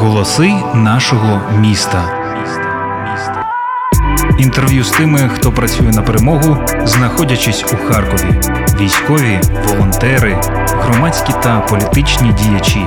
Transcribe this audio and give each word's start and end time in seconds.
Голоси 0.00 0.54
нашого 0.74 1.40
міста. 1.58 2.04
Інтерв'ю 4.38 4.84
з 4.84 4.90
тими, 4.90 5.18
хто 5.34 5.52
працює 5.52 5.90
на 5.90 6.02
перемогу, 6.02 6.56
знаходячись 6.84 7.64
у 7.72 7.76
Харкові. 7.76 8.40
Військові, 8.80 9.40
волонтери, 9.68 10.40
громадські 10.80 11.32
та 11.42 11.60
політичні 11.60 12.32
діячі. 12.32 12.86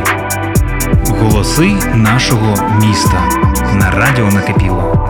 Голоси 1.08 1.72
нашого 1.96 2.56
міста 2.82 3.24
на 3.74 3.92
радіо 3.92 4.26
накипіло. 4.26 5.01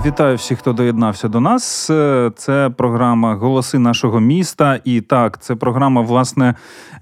Вітаю 0.00 0.36
всіх, 0.36 0.58
хто 0.58 0.72
доєднався 0.72 1.28
до 1.28 1.40
нас. 1.40 1.90
Е, 1.90 2.30
Це 2.36 2.70
програма 2.76 3.34
Голоси 3.34 3.78
нашого 3.78 4.20
міста. 4.20 4.80
І 4.84 5.00
так, 5.00 5.42
це 5.42 5.54
програма, 5.54 6.00
власне, 6.00 6.54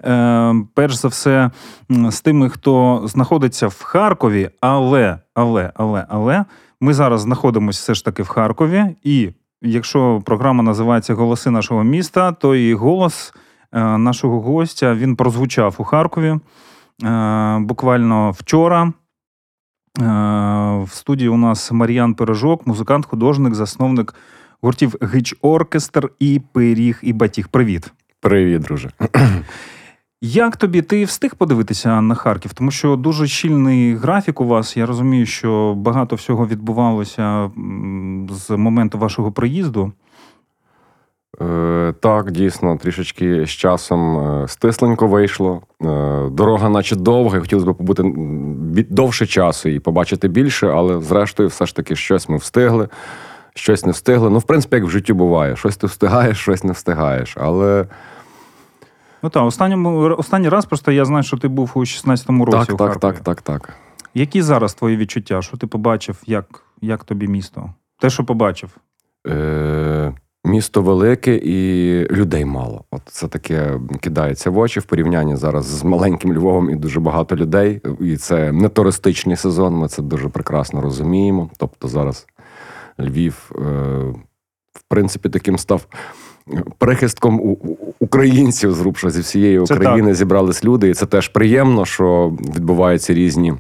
е, 0.05 0.55
перш 0.75 0.95
за 0.95 1.09
все, 1.09 1.51
з 1.91 2.21
тими, 2.21 2.49
хто 2.49 3.03
знаходиться 3.05 3.69
в 3.69 3.83
Харкові, 3.83 4.51
але, 4.61 5.19
але, 5.35 5.73
але, 5.75 6.07
але 6.09 6.45
ми 6.81 6.95
зараз 6.95 7.21
знаходимося 7.21 7.79
все 7.79 7.95
ж 7.95 8.05
таки 8.05 8.23
в 8.23 8.29
Харкові. 8.29 8.85
І 9.03 9.31
якщо 9.63 10.23
програма 10.25 10.63
називається 10.63 11.15
Голоси 11.15 11.51
нашого 11.51 11.85
міста, 11.85 12.33
то 12.33 12.55
і 12.55 12.75
голос 12.75 13.35
е, 13.73 13.99
нашого 13.99 14.41
гостя 14.41 14.95
він 14.95 15.17
прозвучав 15.17 15.75
у 15.79 15.85
Харкові 15.85 16.39
буквально 17.59 18.31
вчора. 18.31 18.93
Е, 19.99 20.03
В 20.85 20.89
студії 20.91 21.29
у 21.29 21.37
нас 21.37 21.73
Мар'ян 21.73 22.15
Пирожок, 22.15 22.67
музикант, 22.67 23.07
художник, 23.07 23.55
засновник 23.55 24.15
гуртів 24.63 24.95
Гич 25.01 25.35
Оркестр 25.43 26.11
і 26.19 26.41
Пиріг 26.53 26.99
і 27.03 27.13
Батіг. 27.13 27.49
Привіт. 27.49 27.93
Привіт, 28.21 28.63
друже. 28.63 28.91
Як 30.23 30.57
тобі 30.57 30.83
ти 30.83 31.05
встиг 31.05 31.35
подивитися 31.35 32.01
на 32.01 32.15
Харків? 32.15 32.53
Тому 32.55 32.71
що 32.71 32.97
дуже 32.97 33.27
щільний 33.27 33.95
графік 33.95 34.41
у 34.41 34.47
вас. 34.47 34.77
Я 34.77 34.87
розумію, 34.87 35.27
що 35.27 35.75
багато 35.75 36.17
всього 36.17 36.47
відбувалося 36.47 37.51
з 38.31 38.51
моменту 38.51 38.99
вашого 38.99 39.33
приїзду. 39.33 39.93
Е, 41.43 41.95
так, 42.01 42.31
дійсно, 42.31 42.77
трішечки 42.77 43.47
з 43.47 43.51
часом 43.51 44.19
е, 44.19 44.49
стисленько 44.49 45.07
вийшло. 45.07 45.63
Е, 45.83 46.29
дорога, 46.31 46.69
наче 46.69 46.97
довга, 46.97 47.37
і 47.37 47.41
хотілося 47.41 47.73
б 47.73 47.77
побути 47.77 48.03
довше 48.91 49.27
часу 49.27 49.69
і 49.69 49.81
побачити 49.81 50.29
більше, 50.29 50.69
але 50.69 51.01
зрештою, 51.01 51.49
все 51.49 51.67
ж 51.67 51.77
таки, 51.77 51.97
щось 51.97 52.29
ми 52.29 52.37
встигли, 52.37 52.89
щось 53.55 53.85
не 53.87 53.93
встигли. 53.93 54.31
Ну, 54.31 54.39
в 54.39 54.43
принципі, 54.43 54.77
як 54.77 54.85
в 54.85 54.91
житті 54.91 55.13
буває. 55.13 55.57
Щось 55.57 55.77
ти 55.77 55.87
встигаєш, 55.87 56.39
щось 56.39 56.65
не 56.65 56.73
встигаєш. 56.73 57.37
Але 57.41 57.87
Ну 59.23 59.31
так, 59.31 59.45
останньому 59.45 59.99
останній 59.99 60.49
раз 60.49 60.67
просто 60.67 60.93
я 60.93 61.05
знаю, 61.05 61.23
що 61.23 61.37
ти 61.37 61.49
був 61.49 61.71
у 61.75 61.81
16-му 61.81 62.45
році. 62.45 62.59
так, 62.59 62.75
у 62.75 62.77
так, 62.77 62.99
так, 62.99 63.21
так, 63.21 63.43
так. 63.43 63.75
Які 64.15 64.43
зараз 64.43 64.75
твої 64.75 64.97
відчуття? 64.97 65.43
Що 65.43 65.57
ти 65.57 65.67
побачив? 65.67 66.23
Як, 66.27 66.63
як 66.81 67.05
тобі 67.05 67.29
місто? 67.29 67.71
Те, 67.99 68.11
що 68.11 68.25
побачив. 68.25 68.77
Е, 69.27 70.13
місто 70.45 70.83
велике 70.83 71.37
і 71.37 72.07
людей 72.11 72.45
мало. 72.45 72.85
От 72.91 73.03
це 73.07 73.29
таке 73.29 73.81
кидається 74.01 74.51
в 74.51 74.59
очі 74.59 74.81
в 74.81 74.85
порівнянні 74.85 75.37
зараз 75.37 75.65
з 75.65 75.85
маленьким 75.85 76.33
Львовом 76.33 76.71
і 76.71 76.77
дуже 76.77 77.01
багато 77.01 77.37
людей. 77.37 77.81
І 78.01 78.17
це 78.17 78.53
не 78.53 78.69
туристичний 78.69 79.37
сезон. 79.37 79.75
Ми 79.75 79.89
це 79.89 80.03
дуже 80.03 80.29
прекрасно 80.29 80.81
розуміємо. 80.81 81.51
Тобто 81.57 81.89
зараз 81.89 82.27
Львів, 83.01 83.53
е, 83.55 83.61
в 84.73 84.83
принципі, 84.89 85.29
таким 85.29 85.59
став. 85.59 85.87
Прихистком 86.79 87.57
українців, 88.01 88.73
зрубша 88.73 89.11
зі 89.11 89.21
всієї 89.21 89.59
України 89.59 90.15
зібрались 90.15 90.65
люди, 90.65 90.89
і 90.89 90.95
це 90.95 91.07
теж 91.07 91.29
приємно, 91.29 91.85
що 91.85 92.37
відбуваються 92.57 93.15
різні 93.15 93.55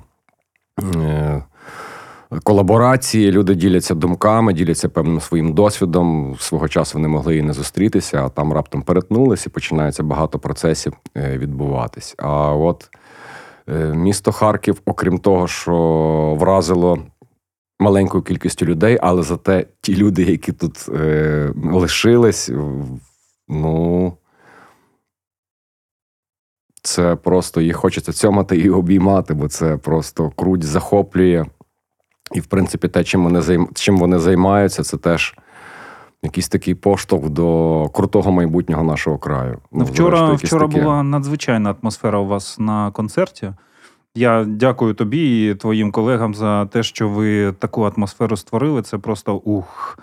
е, 0.97 1.45
колаборації, 2.39 3.33
люди 3.33 3.55
діляться 3.55 3.95
думками, 3.95 4.52
діляться 4.52 4.89
певним 4.89 5.20
своїм 5.20 5.52
досвідом. 5.52 6.36
Свого 6.41 6.68
часу 6.68 6.98
вони 6.98 7.08
могли 7.08 7.36
і 7.36 7.42
не 7.42 7.52
зустрітися, 7.52 8.24
а 8.24 8.29
там 8.29 8.52
раптом 8.52 8.83
перетнулись 8.83 9.46
і 9.46 9.48
починається 9.48 10.02
багато 10.02 10.39
процесів 10.39 10.92
е, 11.17 11.39
відбуватись. 11.39 12.14
А 12.18 12.55
от 12.55 12.89
е, 13.68 13.95
місто 13.95 14.33
Харків, 14.33 14.80
окрім 14.85 15.18
того, 15.18 15.48
що 15.48 16.36
вразило 16.39 16.98
маленькою 17.80 18.23
кількістю 18.23 18.67
людей, 18.67 18.98
але 19.02 19.23
зате 19.23 19.67
ті 19.80 19.97
люди, 19.97 20.23
які 20.23 20.52
тут 20.52 20.89
е, 20.89 21.52
лишились, 21.64 22.51
ну. 23.48 24.12
Це 26.83 27.17
просто 27.17 27.61
їх 27.61 27.77
хочеться 27.77 28.12
цьомати 28.12 28.57
і 28.57 28.70
обіймати, 28.70 29.35
бо 29.35 29.48
це 29.48 29.77
просто 29.77 30.30
круть 30.36 30.64
захоплює. 30.64 31.45
І, 32.33 32.41
в 32.41 32.46
принципі, 32.46 32.89
те, 32.89 33.05
чим 33.05 33.24
вони, 33.24 33.41
займ... 33.41 33.68
чим 33.74 33.98
вони 33.98 34.18
займаються, 34.18 34.83
це 34.83 34.96
теж 34.96 35.35
якийсь 36.23 36.48
такий 36.48 36.74
поштовх 36.74 37.29
до 37.29 37.89
крутого 37.95 38.33
майбутнього 38.33 38.85
нашого 38.85 39.18
краю. 39.18 39.58
Ну, 39.73 39.85
вчора 39.85 40.27
якесь 40.27 40.45
вчора 40.45 40.68
такі... 40.68 40.80
була 40.80 41.02
надзвичайна 41.02 41.74
атмосфера 41.83 42.18
у 42.18 42.27
вас 42.27 42.58
на 42.58 42.91
концерті. 42.91 43.52
Я 44.15 44.45
дякую 44.45 44.95
тобі 44.95 45.51
і 45.51 45.55
твоїм 45.55 45.93
колегам 45.93 46.35
за 46.35 46.67
те, 46.67 46.83
що 46.83 47.09
ви 47.09 47.53
таку 47.53 47.83
атмосферу 47.83 48.37
створили. 48.37 48.83
Це 48.83 48.98
просто 48.98 49.35
ух. 49.35 49.98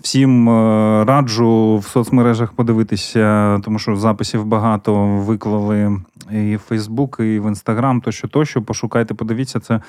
Всім 0.00 0.48
е, 0.48 1.04
раджу 1.04 1.76
в 1.76 1.84
соцмережах 1.84 2.52
подивитися, 2.52 3.60
тому 3.64 3.78
що 3.78 3.96
записів 3.96 4.44
багато 4.44 5.06
виклали 5.06 6.00
і 6.32 6.56
в 6.56 6.58
Фейсбук, 6.58 7.16
і 7.20 7.40
в 7.40 7.48
Інстаграм, 7.48 8.00
тощо, 8.00 8.28
тощо. 8.28 8.62
Пошукайте, 8.62 9.14
подивіться, 9.14 9.60
це, 9.60 9.80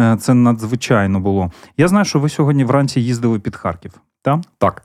е, 0.00 0.16
це 0.20 0.34
надзвичайно 0.34 1.20
було. 1.20 1.50
Я 1.76 1.88
знаю, 1.88 2.04
що 2.04 2.18
ви 2.18 2.28
сьогодні 2.28 2.64
вранці 2.64 3.00
їздили 3.00 3.38
під 3.38 3.56
Харків. 3.56 3.92
Так? 4.22 4.40
Так. 4.58 4.82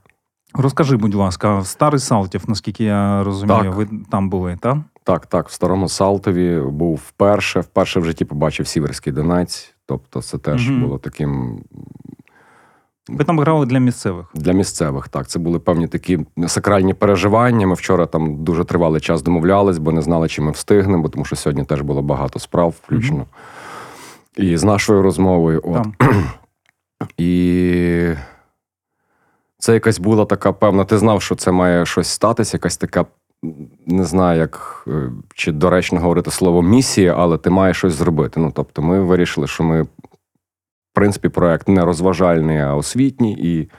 Розкажи, 0.54 0.98
будь 0.98 1.14
ласка, 1.16 1.60
в 1.60 1.68
старий 1.68 2.00
Салтів, 2.00 2.44
наскільки 2.48 2.84
я 2.84 3.24
розумію, 3.24 3.64
Так. 3.64 3.76
ви 3.76 3.88
там 4.12 4.30
були, 4.30 4.58
так? 4.62 4.78
Так, 5.03 5.25
так, 5.25 5.50
в 5.50 5.52
старому 5.52 5.90
Салтові 5.90 6.59
був 6.59 6.96
вперше. 7.08 7.59
Вперше 7.59 8.00
в 8.00 8.06
житті 8.06 8.25
побачив 8.25 8.68
Сіверський 8.68 9.14
Донець. 9.14 9.74
Тобто, 9.86 10.22
це 10.22 10.38
теж 10.38 10.69
Мгм. 10.69 10.81
було 10.81 10.97
таким 10.97 11.64
Ви 13.09 13.24
там 13.24 13.40
грали 13.40 13.66
для 13.66 13.80
місцевих. 13.80 14.25
для 14.34 14.53
місцевих. 14.53 15.08
Так, 15.08 15.28
це 15.28 15.40
були 15.40 15.59
певні 15.59 15.88
такі 15.88 16.19
сакральні 16.47 16.94
переживання. 16.94 17.68
Ми 17.68 17.74
вчора 17.74 18.06
там 18.06 18.44
дуже 18.44 18.63
тривалий 18.66 19.02
час 19.02 19.22
домовлялись, 19.22 19.78
бо 19.78 19.92
не 19.92 20.02
знали, 20.02 20.28
чи 20.28 20.42
ми 20.42 20.52
встигнемо, 20.52 21.03
бо 21.03 21.09
тому 21.09 21.25
що 21.25 21.36
сьогодні 21.36 21.66
теж 21.66 21.81
було 21.81 22.02
багато 22.02 22.40
справ, 22.40 22.74
включно. 22.84 23.25
І 24.38 24.58
з 24.58 24.63
нашою 24.63 25.02
розмовою. 25.02 25.62
От. 25.66 25.74
Там. 25.74 25.94
І 27.18 28.13
це 29.58 29.74
якась 29.74 30.00
була 30.00 30.25
така 30.25 30.53
певна. 30.53 30.86
Ти 30.86 30.97
знав, 30.97 31.22
що 31.22 31.36
це 31.36 31.52
має 31.52 31.86
щось 31.86 32.08
статися, 32.08 32.58
якась 32.58 32.78
така. 32.78 33.06
Не 33.86 34.04
знаю, 34.04 34.40
як 34.40 34.84
е, 34.88 35.12
чи 35.36 35.52
доречно 35.52 36.00
говорити 36.00 36.31
слово 36.31 36.62
місія, 36.62 37.16
але 37.18 37.38
ти 37.38 37.50
маєш 37.50 37.78
щось 37.78 37.94
зробити. 37.94 38.40
Ну, 38.40 38.52
тобто, 38.56 38.81
ми 38.81 39.04
вирішили, 39.04 39.48
що 39.48 39.64
ми, 39.64 39.81
в 39.81 39.88
принципі, 40.94 41.30
проект 41.30 41.68
не 41.68 41.86
розважальний, 41.86 42.58
а 42.58 42.76
освітній. 42.76 43.34
І 43.40 43.70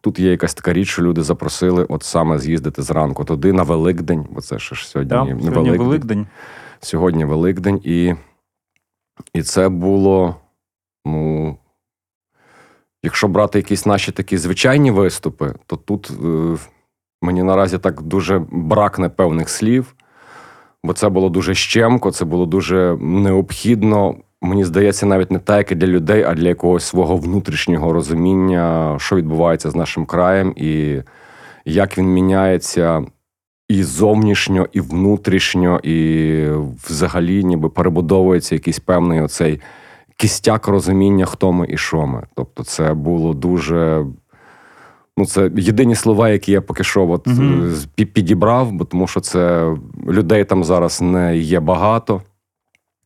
тут 0.00 0.18
є 0.18 0.30
якась 0.30 0.54
така 0.54 0.72
річ, 0.72 0.88
що 0.88 1.02
люди 1.02 1.22
запросили 1.22 1.84
от 1.84 2.02
саме 2.02 2.38
з'їздити 2.38 2.82
зранку 2.82 3.24
туди 3.24 3.52
на 3.52 3.62
Великдень, 3.62 4.26
бо 4.30 4.40
це 4.40 4.58
ж 4.58 4.88
сьогодні, 4.88 5.16
не 5.16 5.26
Сьогодні 5.26 5.50
Великдень. 5.50 5.78
Великдень. 5.78 6.26
Сьогодні 6.80 7.24
Великдень, 7.24 7.80
і, 7.84 8.14
і 9.34 9.42
це 9.42 9.68
було. 9.68 10.36
Ну, 11.06 11.56
якщо 13.02 13.28
брати 13.28 13.58
якісь 13.58 13.86
наші 13.86 14.12
такі 14.12 14.38
звичайні 14.38 14.90
виступи, 14.90 15.54
то 15.66 15.76
тут 15.76 16.10
е, 16.24 16.56
мені 17.22 17.42
наразі 17.42 17.78
так 17.78 18.02
дуже 18.02 18.42
бракне 18.50 19.08
певних 19.08 19.48
слів, 19.48 19.94
бо 20.84 20.92
це 20.92 21.08
було 21.08 21.28
дуже 21.28 21.54
щемко, 21.54 22.10
це 22.10 22.24
було 22.24 22.46
дуже 22.46 22.96
необхідно. 23.00 24.14
Мені 24.42 24.64
здається, 24.64 25.06
навіть 25.06 25.30
не 25.30 25.38
так, 25.38 25.58
як 25.58 25.72
і 25.72 25.74
для 25.74 25.86
людей, 25.86 26.22
а 26.22 26.34
для 26.34 26.48
якогось 26.48 26.84
свого 26.84 27.16
внутрішнього 27.16 27.92
розуміння, 27.92 28.96
що 28.98 29.16
відбувається 29.16 29.70
з 29.70 29.74
нашим 29.76 30.06
краєм, 30.06 30.52
і 30.56 31.02
як 31.64 31.98
він 31.98 32.06
міняється 32.06 33.06
і 33.68 33.82
зовнішньо, 33.82 34.66
і 34.72 34.80
внутрішньо, 34.80 35.80
і 35.82 36.46
взагалі 36.88 37.44
ніби 37.44 37.68
перебудовується 37.68 38.54
якийсь 38.54 38.78
певний 38.78 39.20
оцей 39.20 39.60
кістяк 40.16 40.68
розуміння, 40.68 41.26
хто 41.26 41.52
ми 41.52 41.66
і 41.70 41.76
що 41.76 42.06
ми. 42.06 42.26
Тобто, 42.34 42.64
це 42.64 42.94
було 42.94 43.34
дуже. 43.34 44.06
Ну, 45.18 45.26
це 45.26 45.50
єдині 45.56 45.94
слова, 45.94 46.28
які 46.28 46.52
я 46.52 46.60
поки 46.60 46.84
що 46.84 47.08
от, 47.10 47.26
е, 47.98 48.04
підібрав, 48.04 48.72
бо 48.72 48.84
тому 48.84 49.06
що 49.06 49.20
це 49.20 49.72
людей 50.08 50.44
там 50.44 50.64
зараз 50.64 51.00
не 51.02 51.36
є 51.36 51.60
багато. 51.60 52.22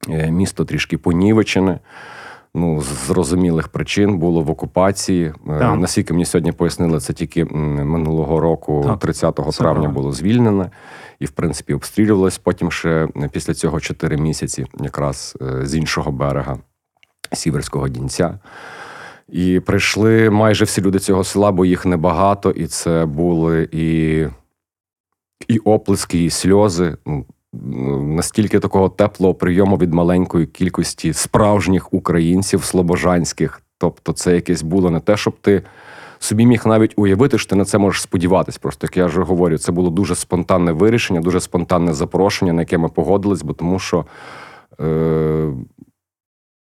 Е, 0.08 0.30
Місто 0.30 0.64
трішки 0.64 0.98
понівечене. 0.98 1.78
Ну, 2.54 2.80
з 2.82 3.06
зрозумілих 3.06 3.68
причин 3.68 4.18
було 4.18 4.40
в 4.40 4.50
окупації. 4.50 5.24
Е, 5.24 5.58
Так. 5.58 5.78
Наскільки 5.80 6.12
мені 6.12 6.24
сьогодні 6.24 6.52
пояснили, 6.52 7.00
це 7.00 7.12
тільки 7.12 7.44
минулого 7.44 8.40
року, 8.40 8.82
Так, 8.86 8.98
30 8.98 9.40
це 9.52 9.58
травня, 9.58 9.88
було 9.88 10.12
звільнене. 10.12 10.70
і, 11.20 11.26
в 11.26 11.30
принципі, 11.30 11.74
обстрілювалось 11.74 12.38
потім 12.38 12.70
ще 12.72 13.08
після 13.32 13.54
цього 13.54 13.80
4 13.80 14.16
місяці, 14.16 14.66
якраз 14.80 15.36
з 15.62 15.74
іншого 15.74 16.12
берега 16.12 16.58
Сіверського 17.32 17.88
Дінця. 17.88 18.38
І 19.32 19.60
прийшли 19.60 20.30
майже 20.30 20.64
всі 20.64 20.80
люди 20.80 20.98
цього 20.98 21.24
села, 21.24 21.52
бо 21.52 21.64
їх 21.64 21.86
небагато, 21.86 22.50
і 22.50 22.66
це 22.66 23.06
були 23.06 23.68
і, 23.72 24.26
і 25.48 25.58
оплески, 25.58 26.24
і 26.24 26.30
сльози. 26.30 26.96
Ну, 27.06 27.24
Настільки 28.02 28.60
такого 28.60 28.88
теплого 28.88 29.34
прийому 29.34 29.76
від 29.76 29.94
маленької 29.94 30.46
кількості 30.46 31.12
справжніх 31.12 31.94
українців 31.94 32.64
слобожанських. 32.64 33.62
Тобто, 33.78 34.12
це 34.12 34.34
якесь 34.34 34.62
було 34.62 34.90
не 34.90 35.00
те, 35.00 35.16
щоб 35.16 35.34
ти 35.40 35.62
собі 36.18 36.46
міг 36.46 36.62
навіть 36.66 36.92
уявити, 36.96 37.38
що 37.38 37.50
ти 37.50 37.56
на 37.56 37.64
це 37.64 37.78
можеш 37.78 38.02
сподіватись. 38.02 38.58
Просто 38.58 38.86
як 38.86 38.96
я 38.96 39.06
вже 39.06 39.22
говорю, 39.22 39.58
це 39.58 39.72
було 39.72 39.90
дуже 39.90 40.14
спонтанне 40.14 40.72
вирішення, 40.72 41.20
дуже 41.20 41.40
спонтанне 41.40 41.92
запрошення, 41.92 42.52
на 42.52 42.62
яке 42.62 42.78
ми 42.78 42.88
погодились, 42.88 43.42
бо 43.42 43.52
тому 43.52 43.78
що 43.78 44.04
е, 44.80 45.52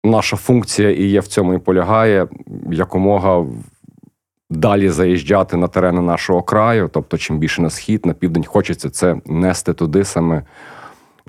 наша 0.05 0.37
функція 0.37 0.91
і 0.91 1.03
є 1.03 1.21
в 1.21 1.27
цьому 1.27 1.55
і 1.55 1.59
полягає 1.59 2.29
якомога 2.71 3.47
далі 4.51 4.89
заїжджати 4.89 5.57
на 5.57 5.69
терени 5.69 6.01
нашого 6.01 6.43
краю. 6.43 6.91
Тобто, 6.93 7.19
чим 7.19 7.39
більше 7.39 7.63
на 7.63 7.71
схід, 7.71 8.07
на 8.07 8.13
південь 8.13 8.45
хочеться 8.45 8.91
це 8.91 9.17
нести 9.27 9.73
туди 9.73 10.05
саме. 10.05 10.43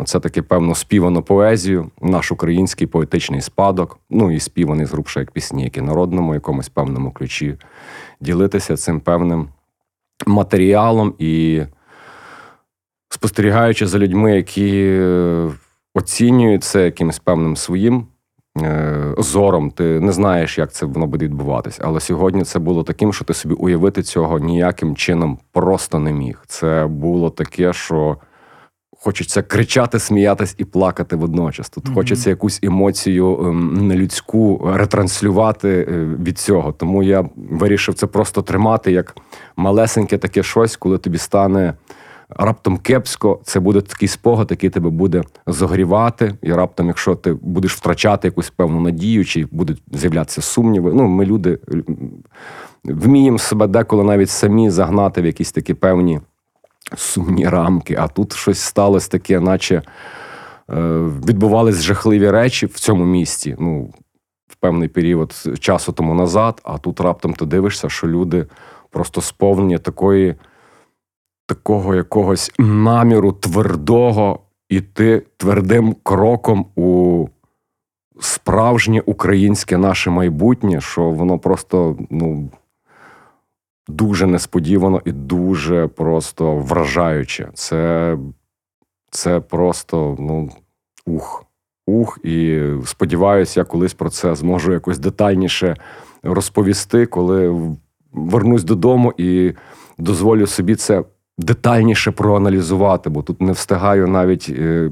Оце 0.02 0.20
таки 0.20 0.42
певно 0.42 0.76
співану 0.76 1.22
поезію, 1.22 1.92
наш 2.02 2.32
український 2.32 2.88
поетичний 2.88 3.42
спадок, 3.42 4.00
ну 4.10 4.32
і 4.32 4.40
співаний 4.40 4.86
зрубше 4.86 5.20
як 5.20 5.32
пісні, 5.32 5.64
які 5.64 5.82
народному, 5.82 6.34
якомусь 6.34 6.70
певному 6.70 7.12
ключі, 7.12 7.56
ділитися 8.22 8.78
цим 8.78 9.00
певним 9.00 9.50
матеріалом 10.28 11.14
і 11.18 11.62
спостерігаючи 13.10 13.88
за 13.88 14.00
людьми, 14.00 14.36
які 14.36 14.72
е, 14.86 15.50
оцінюють 15.94 16.64
це 16.64 16.86
якимось 16.86 17.20
певним 17.20 17.56
своїм 17.56 18.08
зором, 19.18 19.72
ти 19.72 20.00
не 20.00 20.12
знаєш, 20.12 20.58
як 20.58 20.72
це 20.72 20.86
воно 20.86 21.08
буде 21.08 21.26
відбуватись. 21.26 21.80
Але 21.84 22.00
сьогодні 22.00 22.44
це 22.44 22.60
було 22.60 22.84
таким, 22.84 23.14
що 23.14 23.26
ти 23.26 23.34
собі 23.34 23.56
уявити 23.56 24.04
цього 24.04 24.40
ніяким 24.40 24.96
чином 24.96 25.38
просто 25.52 26.00
не 26.00 26.14
міг. 26.14 26.44
Це 26.48 26.88
було 26.88 27.30
таке, 27.30 27.74
що. 27.74 28.18
Хочеться 29.02 29.42
кричати, 29.42 30.00
сміятись 30.00 30.56
і 30.58 30.66
плакати 30.66 31.16
водночас. 31.16 31.70
Тут 31.70 31.86
mm-hmm. 31.86 31.94
хочеться 31.94 32.30
якусь 32.30 32.60
емоцію 32.64 33.40
ем, 33.40 33.88
нелюдську 33.88 34.72
ретранслювати 34.74 35.88
е, 35.92 36.06
від 36.24 36.40
цього. 36.40 36.72
Тому 36.72 37.04
я 37.04 37.30
вирішив 37.36 37.96
це 37.96 38.08
просто 38.08 38.42
тримати 38.42 38.92
як 38.92 39.16
малесеньке 39.56 40.18
таке 40.18 40.44
щось, 40.44 40.78
коли 40.78 40.98
тобі 40.98 41.18
стане 41.18 41.74
раптом 42.30 42.78
кепсько. 42.78 43.40
Це 43.44 43.60
буде 43.60 43.82
такий 43.82 44.08
спогад, 44.08 44.48
який 44.52 44.70
тебе 44.70 44.90
буде 44.90 45.24
зогрівати. 45.48 46.34
І 46.42 46.54
раптом, 46.54 46.88
якщо 46.88 47.16
ти 47.16 47.34
будеш 47.34 47.76
втрачати 47.76 48.28
якусь 48.28 48.50
певну 48.50 48.82
надію, 48.82 49.26
чи 49.26 49.48
будуть 49.52 49.82
з'являтися 49.92 50.42
сумніви. 50.42 50.92
Ну, 50.94 51.08
ми 51.08 51.26
люди 51.26 51.60
вміємо 52.84 53.38
себе 53.38 53.68
деколи 53.68 54.04
навіть 54.04 54.30
самі 54.30 54.70
загнати 54.70 55.22
в 55.22 55.26
якісь 55.26 55.52
такі 55.52 55.74
певні 55.74 56.20
сумні 56.98 57.50
рамки, 57.50 57.98
а 58.00 58.08
тут 58.08 58.34
щось 58.34 58.60
сталося 58.60 59.10
таке, 59.10 59.40
наче 59.40 59.76
е, 59.76 59.84
відбувались 61.28 61.82
жахливі 61.82 62.32
речі 62.32 62.66
в 62.66 62.80
цьому 62.80 63.06
місті. 63.06 63.56
Ну, 63.60 63.94
в 64.48 64.56
певний 64.56 64.88
період 64.88 65.34
часу 65.60 65.92
тому 65.92 66.14
назад, 66.14 66.62
а 66.64 66.78
тут 66.78 67.02
раптом 67.02 67.34
ти 67.34 67.46
дивишся, 67.46 67.90
що 67.90 68.08
люди 68.08 68.46
просто 68.90 69.22
сповнені 69.22 69.78
такої, 69.78 70.36
такого 71.50 71.96
якогось 71.96 72.52
наміру 72.60 73.32
твердого 73.32 74.40
іти 74.70 75.24
твердим 75.38 75.96
кроком 76.04 76.66
у 76.76 77.28
справжнє 78.20 79.02
українське 79.06 79.78
наше 79.78 80.10
майбутнє, 80.10 80.82
що 80.82 81.02
воно 81.02 81.40
просто, 81.40 81.98
ну 82.10 82.50
дуже 83.88 84.28
несподівано 84.28 85.02
і 85.06 85.12
дуже 85.12 85.88
просто 85.88 86.56
вражаюче. 86.56 87.50
Це 87.54 88.18
це 89.12 89.40
просто 89.40 90.16
ну, 90.20 90.50
ух. 91.06 91.46
Ух, 91.88 92.20
і 92.24 92.62
сподіваюся, 92.86 93.60
я 93.60 93.64
колись 93.64 93.94
про 93.94 94.10
це 94.10 94.36
зможу 94.36 94.74
якось 94.74 95.00
детальніше 95.00 95.76
розповісти, 96.24 97.06
коли 97.06 97.62
вернусь 98.12 98.64
додому 98.64 99.14
і 99.18 99.54
дозволю 99.98 100.48
собі 100.48 100.76
це 100.76 101.04
детальніше 101.40 102.12
проаналізувати, 102.12 103.10
бо 103.10 103.22
тут 103.22 103.42
не 103.42 103.52
встигаю 103.52 104.08
навіть 104.08 104.50
е, 104.50 104.92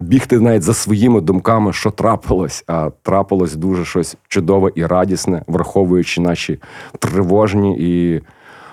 бігти 0.00 0.40
навіть 0.40 0.62
за 0.62 0.74
своїми 0.74 1.20
думками, 1.20 1.72
що 1.72 1.90
трапилось, 1.90 2.64
а 2.66 2.90
трапилось 3.02 3.54
дуже 3.54 3.84
щось 3.84 4.16
чудове 4.28 4.70
і 4.74 4.86
радісне, 4.86 5.42
враховуючи 5.46 6.20
наші 6.20 6.60
тривожні 6.98 7.76
і 7.78 8.22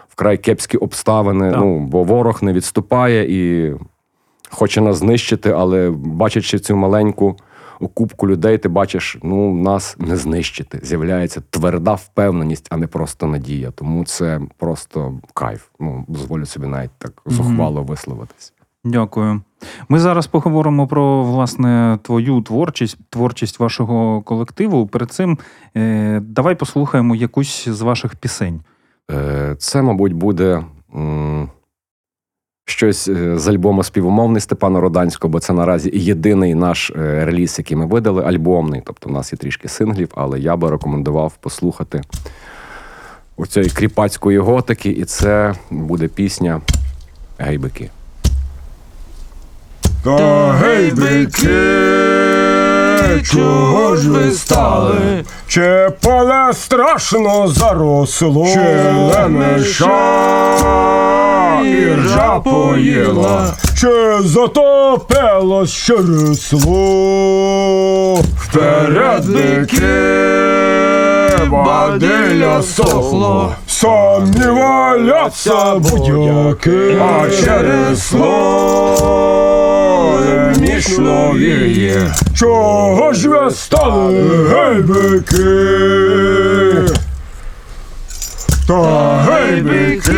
вкрай 0.10 0.38
кепські 0.38 0.78
обставини. 0.78 1.52
Так. 1.52 1.60
Ну, 1.60 1.80
бо 1.80 2.04
ворог 2.04 2.44
не 2.44 2.54
відступає 2.54 3.26
і 3.30 3.74
хоче 4.50 4.82
нас 4.82 4.98
знищити, 4.98 5.52
але 5.52 5.92
бачачи 5.92 6.60
цю 6.60 6.76
маленьку. 6.76 7.36
У 7.82 7.88
кубку 7.88 8.28
людей 8.28 8.58
ти 8.58 8.70
бачиш, 8.70 9.18
ну 9.24 9.56
нас 9.56 9.96
не 10.00 10.18
знищити. 10.18 10.80
З'являється 10.84 11.42
тверда 11.50 11.94
впевненість, 11.94 12.68
а 12.70 12.78
не 12.78 12.88
просто 12.88 13.28
надія. 13.28 13.72
Тому 13.72 14.06
це 14.06 14.42
просто 14.58 15.20
кайф. 15.34 15.68
Ну 15.80 16.06
дозволю 16.08 16.46
собі 16.46 16.68
навіть 16.68 16.92
так 16.98 17.22
зухвало 17.26 17.84
висловитись. 17.84 18.54
Дякую. 18.84 19.42
Ми 19.90 20.00
зараз 20.00 20.28
поговоримо 20.28 20.88
про 20.88 21.24
власне 21.24 22.00
твою 22.02 22.42
творчість, 22.42 22.98
творчість 23.10 23.60
вашого 23.60 24.22
колективу. 24.22 24.88
Перед 24.88 25.12
цим 25.12 25.38
е, 25.78 26.20
давай 26.20 26.56
послухаємо 26.56 27.16
якусь 27.16 27.70
з 27.70 27.82
ваших 27.82 28.16
пісень. 28.16 28.62
Е, 29.12 29.56
Це, 29.60 29.82
мабуть, 29.82 30.14
буде 30.14 30.64
м, 30.96 31.50
щось 32.72 33.08
е, 33.08 33.38
з 33.38 33.48
альбому 33.48 33.84
співумовний 33.84 34.42
Степана 34.42 34.80
Роданського, 34.80 35.32
бо 35.32 35.40
це 35.40 35.54
наразі 35.54 35.92
єдиний 35.94 36.56
наш 36.56 36.90
е, 36.90 37.26
реліз, 37.26 37.56
який 37.58 37.78
ми 37.78 37.86
видали, 37.86 38.24
альбомний. 38.24 38.82
Тобто, 38.86 39.10
в 39.10 39.12
нас 39.12 39.34
є 39.34 39.38
трішки 39.38 39.68
синглів, 39.68 40.10
але 40.16 40.40
я 40.40 40.56
би 40.56 40.70
рекомендував 40.70 41.34
послухати 41.40 42.02
оцієї 43.38 43.72
кріпацької 43.72 44.38
готики, 44.38 44.90
і 44.90 45.06
це 45.06 45.54
буде 45.72 46.08
пісня 46.08 46.62
Гейбики. 47.38 47.90
Та 50.04 50.52
гейбики, 50.52 51.48
чого 53.24 53.96
ж 53.96 54.10
ви 54.10 54.32
стали? 54.32 55.26
Чи 55.48 55.90
поле 56.02 56.54
страшно 56.54 57.48
заросло, 57.48 58.48
чи 58.54 58.92
лемеша 58.92 59.92
і 61.66 61.94
ржа 61.96 62.40
поїла, 62.40 63.54
чи 63.78 64.22
затопилось 64.22 65.74
чересло? 65.74 66.72
Вперед 68.38 69.26
бики, 69.26 69.88
бадиля 71.48 72.62
сохло, 72.62 73.52
самі 73.68 74.46
валяться 74.46 75.76
будяки, 75.76 76.98
а 77.02 77.30
чересло 77.30 78.72
мішно 80.60 81.34
віє. 81.36 82.14
Чого 82.36 83.14
ж 83.14 83.30
ви 83.30 83.52
стали 83.52 84.48
гейбики? 84.50 85.46
Та 88.68 89.12
гейбики, 89.30 90.12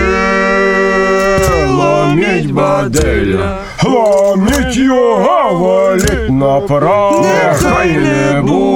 ломіть 1.74 2.52
баделя, 2.52 3.58
ломіть 3.84 4.76
його 4.78 5.54
валіть 5.54 6.30
направо, 6.30 7.26
нехай 7.26 7.92
не 7.92 8.42
буде 8.42 8.74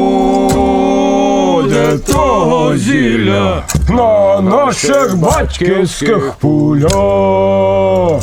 того 1.97 2.77
зілля 2.77 3.63
на 3.89 4.41
наших 4.41 5.17
батьківських 5.17 6.33
пулях, 6.39 8.21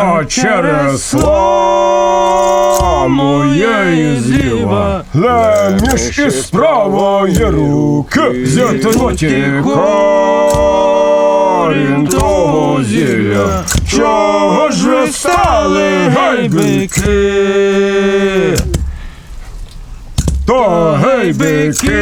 а 0.00 0.24
через 0.24 1.02
слава 1.02 3.08
моєї 3.08 4.20
зліва, 4.20 5.04
леміш 5.14 6.18
із 6.18 6.46
правої 6.46 7.44
руки, 7.44 8.46
зітноті 8.46 9.44
корінь 9.64 9.76
того 12.06 12.84
зілля, 12.84 13.64
чого 13.90 14.70
ж 14.70 14.90
ви 14.90 15.06
стали 15.06 15.90
гайбики? 16.16 17.34
То 20.46 20.98
гейбики 21.04 21.98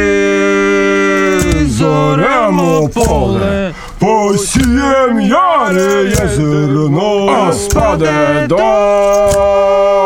зоремо 1.69 2.89
поле, 2.89 3.73
Посієм 4.07 5.21
яре 5.21 6.11
зерно, 6.35 7.45
а 7.47 7.53
спаде 7.53 8.47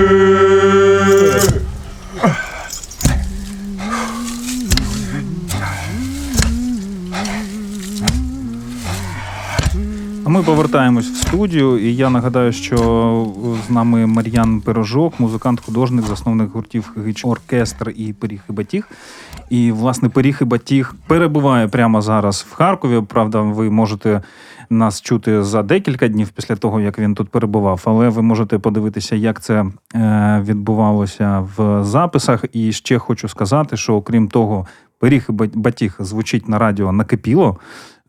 Ми 10.36 10.42
повертаємось 10.42 11.10
в 11.10 11.16
студію, 11.16 11.78
і 11.78 11.94
я 11.96 12.10
нагадаю, 12.10 12.52
що 12.52 13.26
з 13.66 13.70
нами 13.70 14.06
Мар'ян 14.06 14.60
Пирожок, 14.60 15.20
музикант-художник, 15.20 16.06
засновник 16.06 16.52
гуртів 16.52 16.92
Гич 17.06 17.24
Оркестр 17.24 17.92
і 17.96 18.12
Пиріг 18.12 18.40
і 18.50 18.52
Батіг. 18.52 18.88
І, 19.50 19.72
власне, 19.72 20.08
Пиріг 20.08 20.38
і 20.40 20.44
Батіг 20.44 20.94
перебуває 21.06 21.68
прямо 21.68 22.02
зараз 22.02 22.46
в 22.50 22.54
Харкові. 22.54 23.02
Правда, 23.08 23.40
ви 23.40 23.70
можете 23.70 24.22
нас 24.70 25.00
чути 25.02 25.42
за 25.42 25.62
декілька 25.62 26.08
днів 26.08 26.28
після 26.28 26.56
того, 26.56 26.80
як 26.80 26.98
він 26.98 27.14
тут 27.14 27.28
перебував, 27.28 27.82
але 27.84 28.08
ви 28.08 28.22
можете 28.22 28.58
подивитися, 28.58 29.16
як 29.16 29.40
це 29.40 29.64
е, 29.94 30.44
відбувалося 30.46 31.48
в 31.56 31.84
записах. 31.84 32.44
І 32.52 32.72
ще 32.72 32.98
хочу 32.98 33.28
сказати, 33.28 33.76
що 33.76 33.94
окрім 33.94 34.28
того, 34.28 34.66
Пиріг 34.98 35.26
і 35.28 35.32
Батіг 35.32 35.96
звучить 35.98 36.48
на 36.48 36.58
радіо 36.58 36.92
накипіло. 36.92 37.58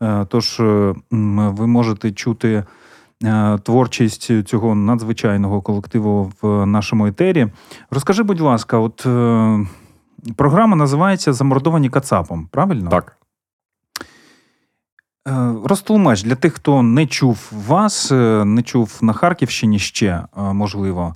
Е, 0.02 0.26
Тож 0.28 0.60
е, 0.60 0.94
ви 1.30 1.66
можете 1.66 2.12
чути 2.12 2.64
е, 3.24 3.58
творчість 3.58 4.48
цього 4.48 4.74
надзвичайного 4.74 5.62
колективу 5.62 6.32
в 6.42 6.66
нашому 6.66 7.06
етері. 7.06 7.48
Розкажи, 7.90 8.22
будь 8.22 8.40
ласка, 8.40 8.78
от 8.78 9.06
програма 10.36 10.76
називається 10.76 11.32
Замордовані 11.32 11.90
Кацапом, 11.90 12.48
правильно? 12.52 12.90
Так. 12.90 13.14
Розтлумач 15.64 16.22
для 16.22 16.34
тих, 16.34 16.54
хто 16.54 16.82
не 16.82 17.06
чув 17.06 17.52
вас, 17.66 18.10
не 18.44 18.62
чув 18.62 18.98
на 19.02 19.12
Харківщині 19.12 19.78
ще, 19.78 20.24
можливо. 20.36 21.14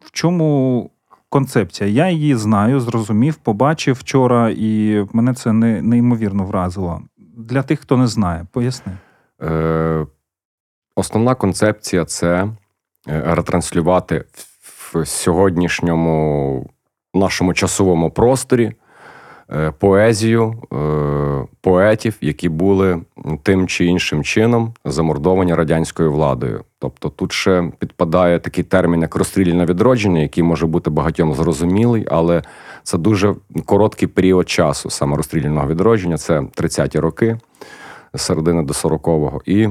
В 0.00 0.10
чому 0.12 0.90
концепція? 1.32 1.90
Я 1.90 2.10
її 2.10 2.34
знаю, 2.34 2.80
зрозумів, 2.80 3.34
побачив 3.34 3.94
вчора, 3.94 4.50
і 4.56 5.04
мене 5.12 5.34
це 5.34 5.52
не, 5.52 5.82
неймовірно 5.82 6.44
вразило. 6.44 7.02
Для 7.36 7.62
тих, 7.62 7.80
хто 7.80 7.96
не 7.96 8.06
знає, 8.06 8.46
поясни. 8.52 8.92
Е, 9.42 10.06
основна 10.96 11.34
концепція 11.34 12.04
це 12.04 12.48
е, 13.08 13.22
ретранслювати 13.26 14.24
в, 14.60 15.06
сьогоднішньому 15.06 16.70
нашому 17.14 17.54
часовому 17.54 18.10
просторі 18.10 18.72
поезію 19.78 20.62
е, 20.72 21.46
поетів, 21.60 22.16
які 22.20 22.48
були 22.48 23.00
тим 23.42 23.68
чи 23.68 23.84
іншим 23.84 24.24
чином 24.24 24.74
замордовані 24.84 25.54
радянською 25.54 26.12
владою. 26.12 26.64
Тобто 26.78 27.08
тут 27.08 27.32
ще 27.32 27.72
підпадає 27.78 28.38
такий 28.38 28.64
термін, 28.64 29.00
як 29.00 29.16
розстріляне 29.16 29.64
відродження, 29.64 30.20
який 30.20 30.44
може 30.44 30.66
бути 30.66 30.90
багатьом 30.90 31.34
зрозумілий, 31.34 32.06
але 32.10 32.42
це 32.82 32.98
дуже 32.98 33.34
короткий 33.66 34.08
період 34.08 34.48
часу 34.48 34.90
саме 34.90 35.16
розстріляного 35.16 35.68
відродження, 35.68 36.18
це 36.18 36.40
30-ті 36.40 36.98
роки, 36.98 37.38
середини 38.14 38.62
до 38.62 38.72
40-го. 38.72 39.40
І 39.46 39.68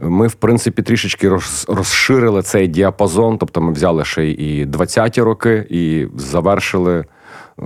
ми, 0.00 0.26
в 0.26 0.34
принципі, 0.34 0.82
трішечки 0.82 1.28
розширили 1.68 2.42
цей 2.42 2.68
діапазон. 2.68 3.38
Тобто 3.38 3.60
ми 3.60 3.72
взяли 3.72 4.04
ще 4.04 4.30
і 4.30 4.66
20-ті 4.66 5.22
роки 5.22 5.66
і 5.70 6.06
завершили 6.16 6.98
е, 6.98 7.04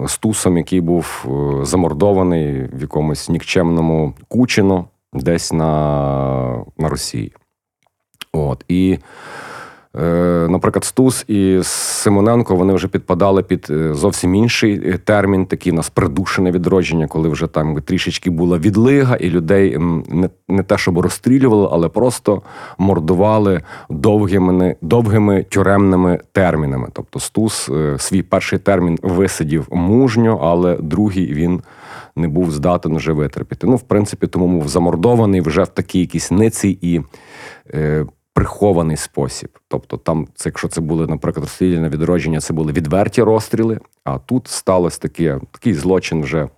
стусом, 0.06 0.56
який 0.56 0.80
був 0.80 1.24
е, 1.24 1.64
замордований 1.64 2.68
в 2.72 2.80
якомусь 2.80 3.28
нікчемному 3.28 4.14
Кучино, 4.28 4.84
десь 5.12 5.52
на, 5.52 6.64
на 6.78 6.88
Росії. 6.88 7.32
От. 8.32 8.64
І, 8.68 8.98
наприклад, 9.94 10.84
Стус 10.84 11.24
і 11.28 11.60
Симоненко 11.62 12.56
вони 12.56 12.72
вже 12.72 12.88
підпадали 12.88 13.42
під 13.42 13.66
е, 13.70 13.94
зовсім 13.94 14.34
інший 14.34 14.90
е, 14.90 14.98
термін, 14.98 15.46
такий 15.46 15.72
нас 15.72 15.90
придушене 15.90 16.50
відродження, 16.50 17.06
коли 17.06 17.28
вже 17.28 17.46
там 17.46 17.82
трішечки 17.82 18.30
була 18.30 18.58
відлига, 18.58 19.16
і 19.16 19.30
людей 19.30 19.78
не, 20.08 20.30
не 20.48 20.62
те, 20.62 20.78
щоб 20.78 20.98
розстрілювали, 20.98 21.68
але 21.72 21.88
просто 21.88 22.42
мордували 22.78 23.62
довгими, 23.90 24.76
довгими 24.82 25.42
тюремними 25.42 26.20
термінами. 26.32 26.88
Тобто 26.92 27.20
Стус 27.20 27.68
е, 27.68 27.98
свій 27.98 28.22
перший 28.22 28.58
термін 28.58 28.98
висидів 29.02 29.66
мужньо, 29.70 30.38
але 30.42 30.76
другий 30.76 31.34
він 31.34 31.62
не 32.16 32.28
був 32.28 32.50
здатен 32.50 32.96
вже 32.96 33.12
витерпіти. 33.12 33.66
Ну, 33.66 33.76
в 33.76 33.82
принципі, 33.82 34.26
тому 34.26 34.48
був 34.48 34.68
замордований 34.68 35.40
вже 35.40 35.62
в 35.62 35.68
такій 35.68 36.00
якійсь 36.00 36.30
ниці 36.30 36.78
і 36.82 37.00
е, 37.74 38.06
прихований 38.40 38.96
спосіб. 38.96 39.58
Тобто, 39.68 39.96
там, 39.96 40.28
це, 40.34 40.48
якщо 40.48 40.68
це 40.68 40.80
були, 40.80 41.06
наприклад, 41.06 41.44
розстріляне 41.44 41.88
відродження, 41.88 42.40
це 42.40 42.52
були 42.52 42.72
відверті 42.72 43.22
розстріли, 43.22 43.80
а 44.04 44.18
тут 44.18 44.48
сталося 44.48 44.98
таке, 44.98 45.40
такий 45.50 45.74
злочин 45.74 46.22
вже. 46.22 46.48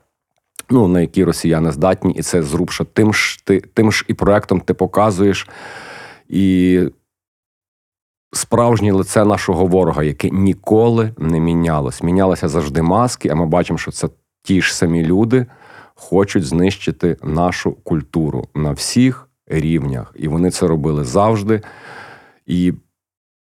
Ну, 0.70 0.88
на 0.88 1.00
які 1.00 1.24
росіяни 1.24 1.72
здатні, 1.72 2.12
і 2.12 2.22
це 2.22 2.42
зрубша 2.42 2.84
тим 2.84 3.14
ж 3.14 3.44
ти 3.44 3.60
тим 3.60 3.92
ж 3.92 4.04
і 4.08 4.14
проектом 4.14 4.60
ти 4.60 4.74
показуєш 4.74 5.48
і 6.28 6.80
справжнє 8.32 8.92
лице 8.92 9.24
нашого 9.24 9.66
ворога, 9.66 10.02
яке 10.02 10.30
ніколи 10.30 11.14
не 11.18 11.40
мінялось. 11.40 12.02
Мінялися 12.02 12.48
завжди 12.48 12.82
маски, 12.82 13.28
а 13.28 13.34
ми 13.34 13.46
бачимо, 13.46 13.78
що 13.78 13.90
це 13.90 14.08
ті 14.42 14.62
ж 14.62 14.74
самі 14.74 15.06
люди 15.06 15.46
хочуть 15.94 16.44
знищити 16.44 17.16
нашу 17.22 17.72
культуру 17.72 18.48
на 18.54 18.72
всіх 18.72 19.28
рівнях. 19.46 20.14
І 20.16 20.28
вони 20.28 20.50
це 20.50 20.66
робили 20.66 21.04
завжди. 21.04 21.60
І 22.46 22.72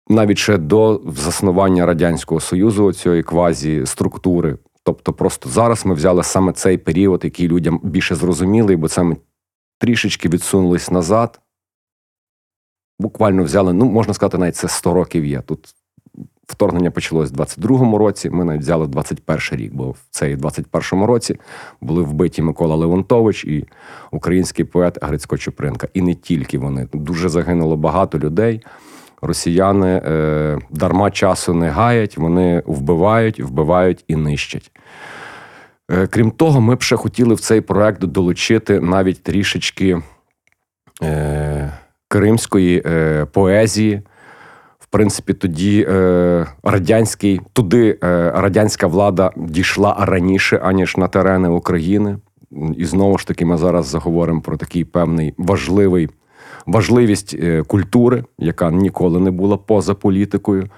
навіть 0.09 0.39
ще 0.39 0.59
до 0.59 1.03
заснування 1.07 1.87
Радянського 1.87 2.41
Союзу 2.41 2.93
цієї 2.93 3.23
квазі 3.23 3.87
структури. 3.87 4.59
Тобто, 4.83 5.13
просто 5.13 5.49
зараз 5.49 5.87
ми 5.87 5.95
взяли 5.95 6.23
саме 6.23 6.53
цей 6.53 6.79
період, 6.79 7.25
який 7.25 7.49
людям 7.49 7.81
більше 7.83 8.15
зрозумілий, 8.15 8.77
бо 8.77 8.89
це 8.89 9.03
ми 9.03 9.17
трішечки 9.79 10.29
відсунулись 10.29 10.91
назад. 10.91 11.41
Буквально 12.99 13.45
взяли, 13.45 13.73
ну 13.73 13.85
можна 13.85 14.15
сказати, 14.15 14.39
навіть 14.39 14.57
це 14.57 14.69
100 14.69 14.95
років 14.95 15.25
є. 15.25 15.41
Тут 15.41 15.75
вторгнення 16.47 16.91
почалось 16.91 17.33
в 17.33 17.35
22-му 17.35 17.99
році. 17.99 18.31
Ми 18.31 18.45
навіть 18.45 18.61
взяли 18.61 18.87
21 18.87 19.41
рік, 19.53 19.75
бо 19.75 19.91
в 19.91 19.99
цей 20.11 20.37
21-му 20.37 21.07
році 21.07 21.37
були 21.81 22.03
вбиті 22.03 22.43
Микола 22.43 22.77
Леонтович 22.77 23.45
і 23.45 23.65
український 24.11 24.65
поет 24.65 24.99
Грицько 25.03 25.39
Чупринка. 25.39 25.89
І 25.95 26.03
не 26.03 26.15
тільки 26.15 26.59
вони. 26.59 26.89
Дуже 26.93 27.29
загинуло 27.29 27.77
багато 27.77 28.19
людей. 28.19 28.65
Росіяни 29.23 30.03
е, 30.05 30.59
дарма 30.71 31.11
часу 31.11 31.55
не 31.55 31.69
гаять, 31.69 32.17
вони 32.17 32.63
вбивають, 32.67 33.41
вбивають 33.41 34.05
і 34.09 34.17
нищать. 34.17 34.71
Е, 35.91 36.07
крім 36.07 36.31
того, 36.31 36.61
ми 36.61 36.75
б 36.75 36.83
ще 36.83 36.97
хотіли 36.97 37.35
в 37.35 37.41
цей 37.41 37.61
проект 37.61 38.05
долучити 38.05 38.81
навіть 38.81 39.23
трішечки 39.23 40.03
е, 41.03 41.73
кримської 42.09 42.83
е, 42.87 43.25
поезії. 43.25 44.03
Принципі, 44.93 45.33
тоді 45.33 45.87
е, 45.89 46.47
радянський, 46.63 47.41
туди 47.53 47.99
е, 48.05 48.31
радянська 48.35 48.87
влада 48.87 49.31
дійшла 49.37 49.97
раніше, 49.99 50.61
аніж 50.63 50.97
на 50.97 51.09
терени 51.09 51.49
України. 51.49 52.19
І 52.77 52.85
знову 52.85 53.19
ж 53.19 53.27
таки, 53.27 53.45
ми 53.45 53.57
зараз 53.57 53.87
заговоримо 53.87 54.41
про 54.41 54.57
такий 54.57 54.85
певний 54.85 55.35
важливий 55.39 56.09
важливість 56.67 57.35
е, 57.35 57.63
культури, 57.63 58.25
яка 58.39 58.71
ніколи 58.71 59.21
не 59.21 59.31
була 59.31 59.57
поза 59.57 59.95
політикою. 59.95 60.69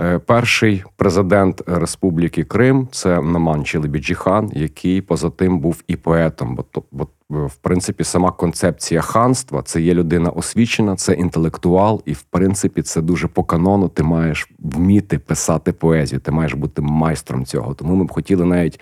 Е, 0.00 0.18
Перший 0.18 0.84
президент 0.96 1.62
Республіки 1.66 2.44
Крим 2.44 2.88
це 2.92 3.20
Наман 3.22 3.64
Челебіджіхан, 3.64 4.50
який 4.54 5.00
поза 5.00 5.30
тим 5.30 5.58
був 5.58 5.82
і 5.88 5.96
поетом. 5.96 6.54
Бо 6.54 6.82
бо 6.92 7.04
е, 7.04 7.46
в 7.46 7.54
принципі 7.54 8.04
сама 8.04 8.32
концепція 8.32 9.00
ханства 9.00 9.62
це 9.62 9.80
є 9.80 9.94
людина 9.94 10.30
освічена, 10.30 10.96
це 10.96 11.12
інтелектуал, 11.12 12.02
і 12.04 12.12
в 12.12 12.22
принципі 12.22 12.82
це 12.82 13.02
дуже 13.02 13.28
по 13.28 13.44
канону. 13.44 13.88
Ти 13.88 14.02
маєш 14.02 14.50
вміти 14.58 15.18
писати 15.18 15.72
поезію, 15.72 16.20
ти 16.20 16.30
маєш 16.30 16.54
бути 16.54 16.82
майстром 16.82 17.44
цього. 17.44 17.74
Тому 17.74 17.94
ми 17.94 18.04
б 18.04 18.12
хотіли 18.12 18.44
навіть 18.44 18.80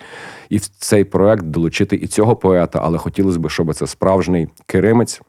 і 0.49 0.57
в 0.57 0.67
цей 0.67 1.03
проект 1.03 1.43
долучити 1.43 1.95
і 1.95 2.07
цього 2.07 2.35
поета, 2.35 2.79
але 2.83 2.97
хотілося 2.97 3.39
б, 3.39 3.49
щоб 3.49 3.73
це 3.73 3.87
справжній 3.87 4.47
керимець. 4.65 5.21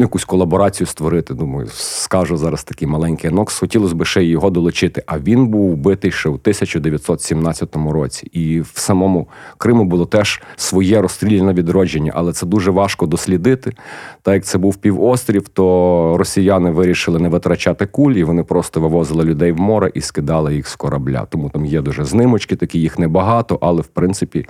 Ну, 0.00 0.04
якусь 0.04 0.24
колаборацію 0.24 0.86
створити. 0.86 1.34
Думаю, 1.34 1.68
скажу 1.72 2.36
зараз 2.36 2.64
такий 2.64 2.88
маленький 2.88 3.30
анокс. 3.30 3.58
Хотілося 3.58 3.94
б 3.94 4.04
ще 4.04 4.24
його 4.24 4.50
долучити. 4.50 5.02
А 5.06 5.18
він 5.18 5.46
був 5.46 5.72
вбитий 5.72 6.10
ще 6.10 6.28
у 6.28 6.32
1917 6.32 7.76
році. 7.76 8.26
І 8.32 8.60
в 8.60 8.72
самому 8.74 9.28
Криму 9.56 9.84
було 9.84 10.06
теж 10.06 10.42
своє 10.56 11.02
розстріляне 11.02 11.52
відродження, 11.52 12.12
але 12.14 12.32
це 12.32 12.46
дуже 12.46 12.70
важко 12.70 13.06
дослідити. 13.06 13.72
Так 14.22 14.34
як 14.34 14.44
це 14.44 14.58
був 14.58 14.76
півострів, 14.76 15.48
то 15.48 16.14
росіяни 16.18 16.70
вирішили 16.70 17.18
не 17.18 17.28
витрачати 17.28 17.86
кулі, 17.86 18.24
вони 18.24 18.42
просто 18.42 18.80
вивозили 18.80 19.24
людей 19.24 19.52
в 19.52 19.60
море 19.60 19.90
і 19.94 20.00
скидали 20.00 20.54
їх 20.54 20.68
з 20.68 20.76
корабля. 20.76 21.26
Тому 21.30 21.50
там 21.50 21.66
є 21.66 21.80
дуже 21.80 22.04
знимочки, 22.04 22.56
такі 22.56 22.80
їх 22.80 22.98
небагато, 22.98 23.58
але 23.60 23.82
в 23.82 23.86
принципі. 23.86 24.46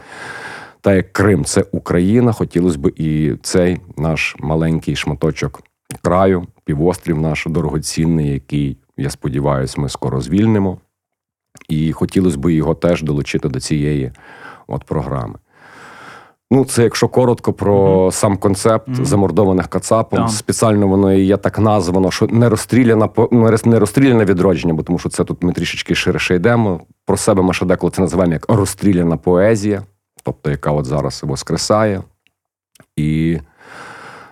Та 0.88 0.94
як 0.94 1.12
Крим 1.12 1.44
це 1.44 1.64
Україна, 1.72 2.32
хотілося 2.32 2.78
б 2.78 2.92
і 2.96 3.34
цей 3.42 3.80
наш 3.96 4.36
маленький 4.38 4.96
шматочок 4.96 5.62
краю, 6.02 6.46
півострів 6.64 7.20
наш 7.20 7.46
дорогоцінний, 7.48 8.32
який, 8.32 8.76
я 8.96 9.10
сподіваюся, 9.10 9.80
ми 9.80 9.88
скоро 9.88 10.20
звільнимо. 10.20 10.78
І 11.68 11.92
хотілося 11.92 12.38
б 12.38 12.52
його 12.52 12.74
теж 12.74 13.02
долучити 13.02 13.48
до 13.48 13.60
цієї 13.60 14.12
от 14.66 14.84
програми. 14.84 15.34
Ну, 16.50 16.64
це 16.64 16.82
якщо 16.82 17.08
коротко 17.08 17.52
про 17.52 18.06
mm-hmm. 18.06 18.12
сам 18.12 18.36
концепт 18.36 18.88
mm-hmm. 18.88 19.04
замордованих 19.04 19.68
кацапом. 19.68 20.18
Yeah. 20.18 20.28
Спеціально 20.28 20.88
воно 20.88 21.12
і 21.12 21.24
є 21.24 21.36
так 21.36 21.58
названо, 21.58 22.10
що 22.10 22.26
не 22.26 22.48
розстріляна 22.48 23.08
не 23.64 23.78
розстріляне 23.78 24.24
відродження, 24.24 24.74
бо 24.74 24.82
тому 24.82 24.98
що 24.98 25.08
це 25.08 25.24
тут 25.24 25.42
ми 25.42 25.52
трішечки 25.52 25.94
ширше 25.94 26.34
йдемо. 26.34 26.80
Про 27.04 27.16
себе 27.16 27.42
ми 27.42 27.54
ще 27.54 27.66
деколи 27.66 27.90
це 27.90 28.02
називаємо 28.02 28.32
як 28.32 28.44
розстріляна 28.48 29.16
поезія 29.16 29.82
тобто 30.32 30.50
яка 30.50 30.72
от 30.72 30.84
зараз 30.84 31.22
воскресає. 31.24 32.02
І 32.96 33.38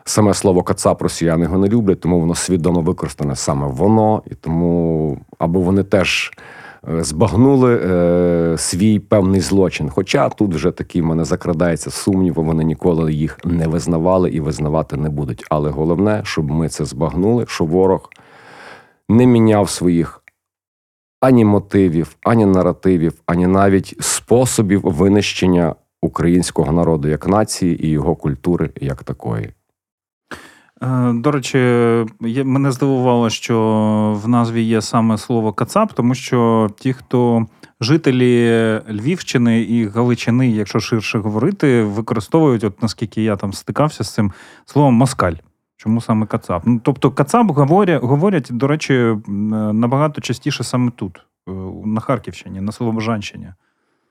саме 0.04 0.34
слово 0.34 0.62
Кацап 0.62 1.02
росіяни 1.02 1.44
його 1.44 1.58
не 1.58 1.68
люблять, 1.68 2.00
тому 2.00 2.20
воно 2.20 2.34
свідомо 2.34 2.80
використане 2.80 3.36
саме 3.36 3.66
воно, 3.66 4.22
і 4.30 4.34
тому 4.34 5.18
або 5.38 5.60
вони 5.60 5.82
теж 5.82 6.32
е, 6.88 7.04
збагнули 7.04 7.80
е, 7.84 8.58
свій 8.58 8.98
певний 8.98 9.40
злочин. 9.40 9.90
Хоча 9.90 10.28
тут 10.28 10.54
вже 10.54 10.70
такий 10.70 11.02
в 11.02 11.04
мене 11.04 11.24
закрадається 11.24 11.90
сумнів, 11.90 12.34
вони 12.34 12.64
ніколи 12.64 13.12
їх 13.12 13.38
не 13.44 13.66
визнавали 13.66 14.30
і 14.30 14.40
визнавати 14.40 14.96
не 14.96 15.08
будуть. 15.08 15.44
Але 15.50 15.70
головне, 15.70 16.20
щоб 16.24 16.50
ми 16.50 16.68
це 16.68 16.84
збагнули, 16.84 17.44
що 17.48 17.64
ворог 17.64 18.10
не 19.08 19.26
міняв 19.26 19.70
своїх. 19.70 20.22
Ані 21.20 21.44
мотивів, 21.44 22.16
ані 22.22 22.46
наративів, 22.46 23.22
ані 23.26 23.46
навіть 23.46 23.96
способів 24.00 24.80
винищення 24.84 25.74
українського 26.02 26.72
народу 26.72 27.08
як 27.08 27.26
нації 27.26 27.86
і 27.86 27.90
його 27.90 28.16
культури 28.16 28.70
як 28.80 29.04
такої. 29.04 29.52
Е, 30.82 31.12
до 31.12 31.30
речі, 31.30 31.58
мене 32.44 32.72
здивувало, 32.72 33.30
що 33.30 34.20
в 34.24 34.28
назві 34.28 34.62
є 34.62 34.82
саме 34.82 35.18
слово 35.18 35.52
Кацап, 35.52 35.92
тому 35.92 36.14
що 36.14 36.68
ті, 36.78 36.92
хто 36.92 37.46
жителі 37.80 38.80
Львівщини 38.90 39.60
і 39.60 39.88
Галичини, 39.88 40.50
якщо 40.50 40.80
ширше 40.80 41.18
говорити, 41.18 41.82
використовують, 41.82 42.64
от 42.64 42.82
наскільки 42.82 43.22
я 43.22 43.36
там 43.36 43.52
стикався 43.52 44.04
з 44.04 44.14
цим 44.14 44.32
словом 44.64 44.94
москаль. 44.94 45.34
Чому 45.76 46.00
саме 46.00 46.26
Кацап? 46.26 46.62
Ну, 46.66 46.80
Тобто 46.82 47.10
Кацап 47.10 47.50
говорять, 47.50 48.02
говорять, 48.02 48.48
до 48.50 48.66
речі, 48.66 49.16
набагато 49.26 50.20
частіше 50.20 50.64
саме 50.64 50.90
тут, 50.90 51.18
е, 51.48 51.52
на 51.84 52.00
Харківщині, 52.00 52.60
на 52.60 52.72
Слобожанщині. 52.72 53.52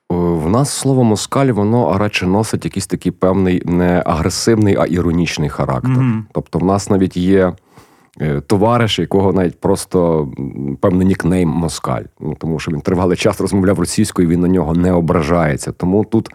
В 0.10 0.50
нас 0.50 0.70
слово 0.70 1.04
москаль, 1.04 1.52
воно 1.52 1.98
радше 1.98 2.28
носить 2.28 2.65
якийсь 2.65 2.88
такий 2.88 3.12
певний 3.12 3.62
не 3.65 4.02
агресивний, 4.06 4.76
а 4.76 4.86
іронічний 4.86 5.50
характер. 5.50 5.91
Mm-hmm. 5.91 6.24
Тобто, 6.34 6.60
в 6.60 6.63
нас 6.63 6.89
навіть 6.89 7.18
є 7.18 7.39
Е, 7.46 7.64
товариш, 8.47 8.99
якого 8.99 9.34
навіть 9.34 9.60
просто 9.60 10.28
певний 10.82 11.08
нікнейм 11.08 11.49
Москаль. 11.49 12.04
Ну, 12.19 12.36
Тому 12.39 12.60
що 12.60 12.71
він 12.71 12.82
тривалий 12.82 13.17
час 13.17 13.41
розмовляв 13.41 13.80
російською, 13.80 14.28
він 14.28 14.39
на 14.39 14.47
нього 14.47 14.73
не 14.73 14.91
ображається. 14.91 15.71
Тому 15.71 16.06
тут 16.06 16.30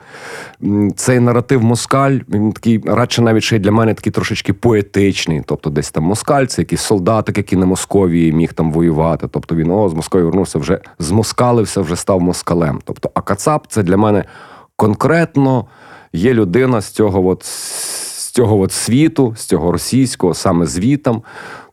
цей 0.97 1.21
наратив 1.21 1.65
Москаль, 1.65 2.19
він 2.29 2.53
такий, 2.53 2.83
радше 2.87 3.23
навіть 3.23 3.43
ще 3.43 3.57
й 3.57 3.59
для 3.59 3.73
мене 3.73 3.95
такий 3.95 4.13
трошечки 4.13 4.53
поетичний. 4.53 5.43
Тобто, 5.47 5.71
десь 5.71 5.91
там 5.91 6.05
Москаль, 6.05 6.45
це 6.45 6.63
якийсь 6.63 6.81
солдатик, 6.81 7.39
який 7.39 7.59
на 7.59 7.67
Московії 7.67 8.33
міг 8.33 8.53
там 8.53 8.73
воювати. 8.73 9.29
Тобто 9.31 9.55
він 9.55 9.71
о, 9.71 9.89
з 9.89 9.95
Московії 9.95 10.27
вернувся, 10.27 10.59
вже 10.59 10.81
змоскалився, 10.99 11.81
вже 11.81 11.97
став 11.97 12.21
москалем. 12.21 12.81
Тобто, 12.85 13.11
а 13.15 13.21
Кацап 13.21 13.67
це 13.69 13.83
для 13.83 13.97
мене 13.97 14.25
конкретно 14.77 15.67
є 16.13 16.35
людина 16.35 16.81
з 16.81 16.91
цього 16.91 17.27
от. 17.27 17.45
З 18.31 18.33
цього 18.33 18.59
от 18.61 18.73
світу, 18.73 19.35
з 19.37 19.45
цього 19.45 19.73
російського, 19.73 20.35
саме 20.35 20.67
звітом, 20.67 21.23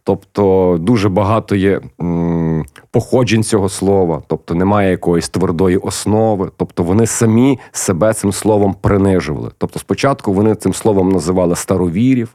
Тобто 0.07 0.77
дуже 0.81 1.09
багато 1.09 1.55
є 1.55 1.81
м, 2.01 2.65
походжень 2.91 3.43
цього 3.43 3.69
слова, 3.69 4.21
тобто 4.27 4.55
немає 4.55 4.91
якоїсь 4.91 5.29
твердої 5.29 5.77
основи. 5.77 6.51
Тобто 6.57 6.83
вони 6.83 7.05
самі 7.07 7.59
себе 7.71 8.13
цим 8.13 8.31
словом 8.31 8.75
принижували. 8.81 9.51
Тобто, 9.57 9.79
спочатку 9.79 10.33
вони 10.33 10.55
цим 10.55 10.73
словом 10.73 11.09
називали 11.09 11.55
старовірів, 11.55 12.29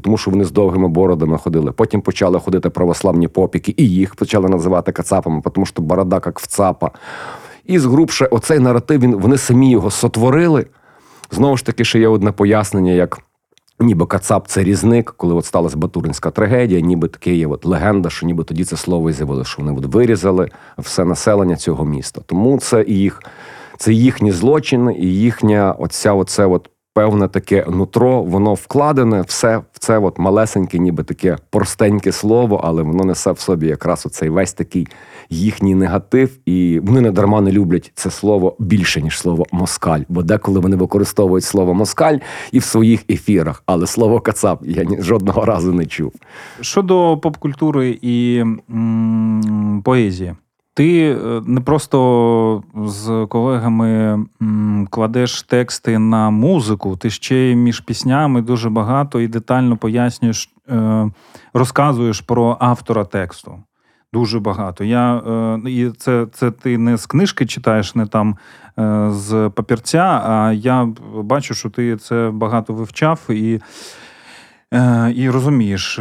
тому 0.00 0.18
що 0.18 0.30
вони 0.30 0.44
з 0.44 0.52
довгими 0.52 0.88
бородами 0.88 1.38
ходили. 1.38 1.72
Потім 1.72 2.00
почали 2.00 2.40
ходити 2.40 2.70
православні 2.70 3.28
попіки, 3.28 3.74
і 3.76 3.88
їх 3.88 4.14
почали 4.14 4.48
називати 4.48 4.92
кацапами, 4.92 5.42
тому 5.54 5.66
що 5.66 5.82
борода 5.82 6.20
як 6.26 6.40
в 6.40 6.46
цапа. 6.46 6.90
І 7.64 7.78
згрубше, 7.78 8.26
оцей 8.26 8.58
наратив 8.58 9.00
він 9.00 9.16
вони 9.16 9.38
самі 9.38 9.70
його 9.70 9.90
сотворили. 9.90 10.66
Знову 11.30 11.56
ж 11.56 11.66
таки, 11.66 11.84
ще 11.84 11.98
є 11.98 12.08
одне 12.08 12.32
пояснення, 12.32 12.92
як. 12.92 13.18
Ніби 13.80 14.06
Кацап 14.06 14.48
це 14.48 14.62
різник, 14.64 15.14
коли 15.16 15.34
от 15.34 15.44
сталася 15.44 15.76
Батуринська 15.76 16.30
трагедія, 16.30 16.80
ніби 16.80 17.08
таке 17.08 17.34
є 17.34 17.46
от 17.46 17.64
легенда, 17.64 18.10
що 18.10 18.26
ніби 18.26 18.44
тоді 18.44 18.64
це 18.64 18.76
слово 18.76 19.10
і 19.10 19.12
з'явили, 19.12 19.44
що 19.44 19.62
вони 19.62 19.78
от 19.78 19.84
вирізали 19.84 20.48
все 20.78 21.04
населення 21.04 21.56
цього 21.56 21.84
міста. 21.84 22.20
Тому 22.26 22.58
це 22.58 22.84
їх, 22.88 23.22
це 23.78 23.92
їхні 23.92 24.32
злочини, 24.32 24.94
і 24.94 25.06
їхня 25.06 25.72
оця 25.72 26.12
оце 26.12 26.46
от 26.46 26.70
певне 26.94 27.28
таке 27.28 27.64
нутро, 27.68 28.22
воно 28.22 28.54
вкладене, 28.54 29.22
все 29.22 29.58
в 29.72 29.78
це 29.78 29.98
от 29.98 30.18
малесеньке, 30.18 30.78
ніби 30.78 31.02
таке 31.04 31.36
простеньке 31.50 32.12
слово, 32.12 32.60
але 32.64 32.82
воно 32.82 33.04
несе 33.04 33.32
в 33.32 33.38
собі 33.40 33.66
якраз 33.66 34.06
оцей 34.06 34.28
весь 34.28 34.52
такий 34.52 34.88
їхній 35.30 35.74
негатив, 35.74 36.38
і 36.46 36.80
вони 36.82 37.00
не 37.00 37.10
дарма 37.12 37.40
не 37.40 37.52
люблять 37.52 37.92
це 37.94 38.10
слово 38.10 38.56
більше 38.58 39.02
ніж 39.02 39.18
слово 39.18 39.46
москаль. 39.52 40.00
Бо 40.08 40.22
деколи 40.22 40.60
вони 40.60 40.76
використовують 40.76 41.44
слово 41.44 41.74
москаль 41.74 42.18
і 42.52 42.58
в 42.58 42.64
своїх 42.64 43.04
ефірах, 43.10 43.62
але 43.66 43.86
слово 43.86 44.20
Кацап 44.20 44.60
я 44.66 44.84
ні 44.84 45.02
жодного 45.02 45.44
разу 45.44 45.72
не 45.72 45.86
чув. 45.86 46.12
Щодо 46.60 47.18
поп-культури 47.18 47.98
і 48.02 48.36
м- 48.70 49.82
поезії. 49.84 50.34
Ти 50.74 51.10
е, 51.10 51.42
не 51.46 51.60
просто 51.60 52.62
з 52.86 53.26
колегами 53.30 54.18
кладеш 54.90 55.42
тексти 55.42 55.98
на 55.98 56.30
музику, 56.30 56.96
ти 56.96 57.10
ще 57.10 57.36
й 57.36 57.56
між 57.56 57.80
піснями 57.80 58.42
дуже 58.42 58.70
багато 58.70 59.20
і 59.20 59.28
детально 59.28 59.76
пояснюєш, 59.76 60.50
е, 60.68 61.10
розказуєш 61.54 62.20
про 62.20 62.56
автора 62.60 63.04
тексту. 63.04 63.58
Дуже 64.12 64.40
багато. 64.40 64.84
Я, 64.84 65.16
е, 65.16 65.70
І 65.70 65.90
це 65.90 66.26
це 66.32 66.50
ти 66.50 66.78
не 66.78 66.96
з 66.96 67.06
книжки 67.06 67.46
читаєш, 67.46 67.94
не 67.94 68.06
там 68.06 68.36
з 69.10 69.50
папірця, 69.54 70.22
а 70.26 70.52
я 70.52 70.88
бачу, 71.14 71.54
що 71.54 71.70
ти 71.70 71.96
це 71.96 72.30
багато 72.34 72.72
вивчав 72.72 73.20
і, 73.28 73.60
і 75.14 75.30
розумієш, 75.30 75.94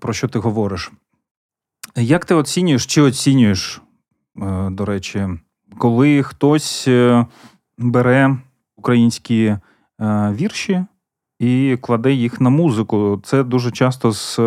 про 0.00 0.12
що 0.12 0.28
ти 0.28 0.38
говориш. 0.38 0.92
Як 1.96 2.24
ти 2.24 2.34
оцінюєш 2.34 2.86
чи 2.86 3.02
оцінюєш, 3.02 3.82
е, 4.42 4.70
до 4.70 4.84
речі, 4.84 5.28
коли 5.78 6.22
хтось 6.22 6.88
е, 6.88 7.26
бере 7.78 8.36
українські 8.76 9.44
е, 9.44 9.60
вірші 10.40 10.84
і 11.38 11.78
кладе 11.80 12.12
їх 12.12 12.40
на 12.40 12.50
музику? 12.50 13.20
Це 13.24 13.42
дуже 13.42 13.70
часто 13.70 14.12
з 14.12 14.40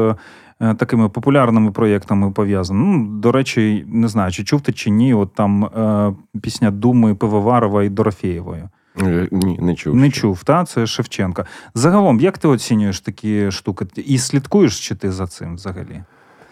такими 0.77 1.09
популярними 1.09 1.71
проєктами 1.71 2.31
пов'язано. 2.31 2.85
Ну, 2.85 3.19
до 3.19 3.31
речі, 3.31 3.85
не 3.87 4.07
знаю, 4.07 4.31
чи 4.31 4.43
чув 4.43 4.61
ти 4.61 4.73
чи 4.73 4.89
ні. 4.89 5.13
От 5.13 5.33
там 5.33 5.69
пісня 6.41 6.71
Думи 6.71 7.15
Пивоварова 7.15 7.83
і 7.83 7.89
Дорофєєвої. 7.89 8.63
Ні, 9.31 9.59
не 9.61 9.75
чув. 9.75 9.95
Не 9.95 10.11
ще. 10.11 10.21
чув, 10.21 10.43
та 10.43 10.65
це 10.65 10.87
Шевченка. 10.87 11.45
Загалом, 11.73 12.19
як 12.19 12.37
ти 12.37 12.47
оцінюєш 12.47 12.99
такі 12.99 13.51
штуки? 13.51 13.85
І 13.95 14.17
слідкуєш 14.17 14.87
чи 14.87 14.95
ти 14.95 15.11
за 15.11 15.27
цим 15.27 15.55
взагалі? 15.55 16.03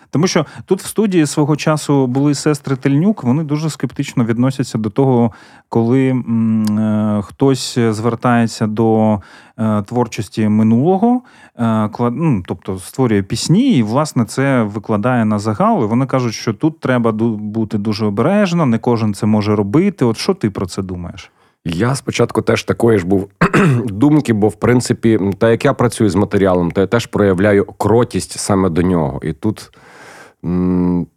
Тому 0.09 0.27
що 0.27 0.45
тут 0.65 0.81
в 0.81 0.85
студії 0.85 1.25
свого 1.25 1.55
часу 1.55 2.07
були 2.07 2.35
сестри 2.35 2.75
Тельнюк, 2.75 3.23
вони 3.23 3.43
дуже 3.43 3.69
скептично 3.69 4.25
відносяться 4.25 4.77
до 4.77 4.89
того, 4.89 5.31
коли 5.69 6.09
м, 6.09 6.79
е, 6.79 7.21
хтось 7.21 7.79
звертається 7.79 8.67
до 8.67 9.19
е, 9.59 9.81
творчості 9.81 10.49
минулого, 10.49 11.21
е, 11.59 11.89
ну, 11.99 12.43
тобто 12.47 12.79
створює 12.79 13.23
пісні, 13.23 13.77
і 13.77 13.83
власне 13.83 14.25
це 14.25 14.63
викладає 14.63 15.25
на 15.25 15.39
загал. 15.39 15.83
І 15.83 15.87
вони 15.87 16.05
кажуть, 16.05 16.33
що 16.33 16.53
тут 16.53 16.79
треба 16.79 17.11
бути 17.11 17.77
дуже 17.77 18.05
обережно, 18.05 18.65
не 18.65 18.77
кожен 18.77 19.13
це 19.13 19.25
може 19.25 19.55
робити. 19.55 20.05
От 20.05 20.17
що 20.17 20.33
ти 20.33 20.49
про 20.49 20.65
це 20.65 20.81
думаєш? 20.81 21.31
Я 21.65 21.95
спочатку 21.95 22.41
теж 22.41 22.63
такої 22.63 22.99
ж 22.99 23.05
був 23.05 23.29
думки, 23.85 24.33
бо 24.33 24.47
в 24.47 24.55
принципі, 24.55 25.19
та 25.37 25.49
як 25.51 25.65
я 25.65 25.73
працюю 25.73 26.09
з 26.09 26.15
матеріалом, 26.15 26.71
то 26.71 26.81
я 26.81 26.87
теж 26.87 27.05
проявляю 27.05 27.65
кротість 27.65 28.39
саме 28.39 28.69
до 28.69 28.81
нього. 28.81 29.19
І 29.23 29.33
тут, 29.33 29.71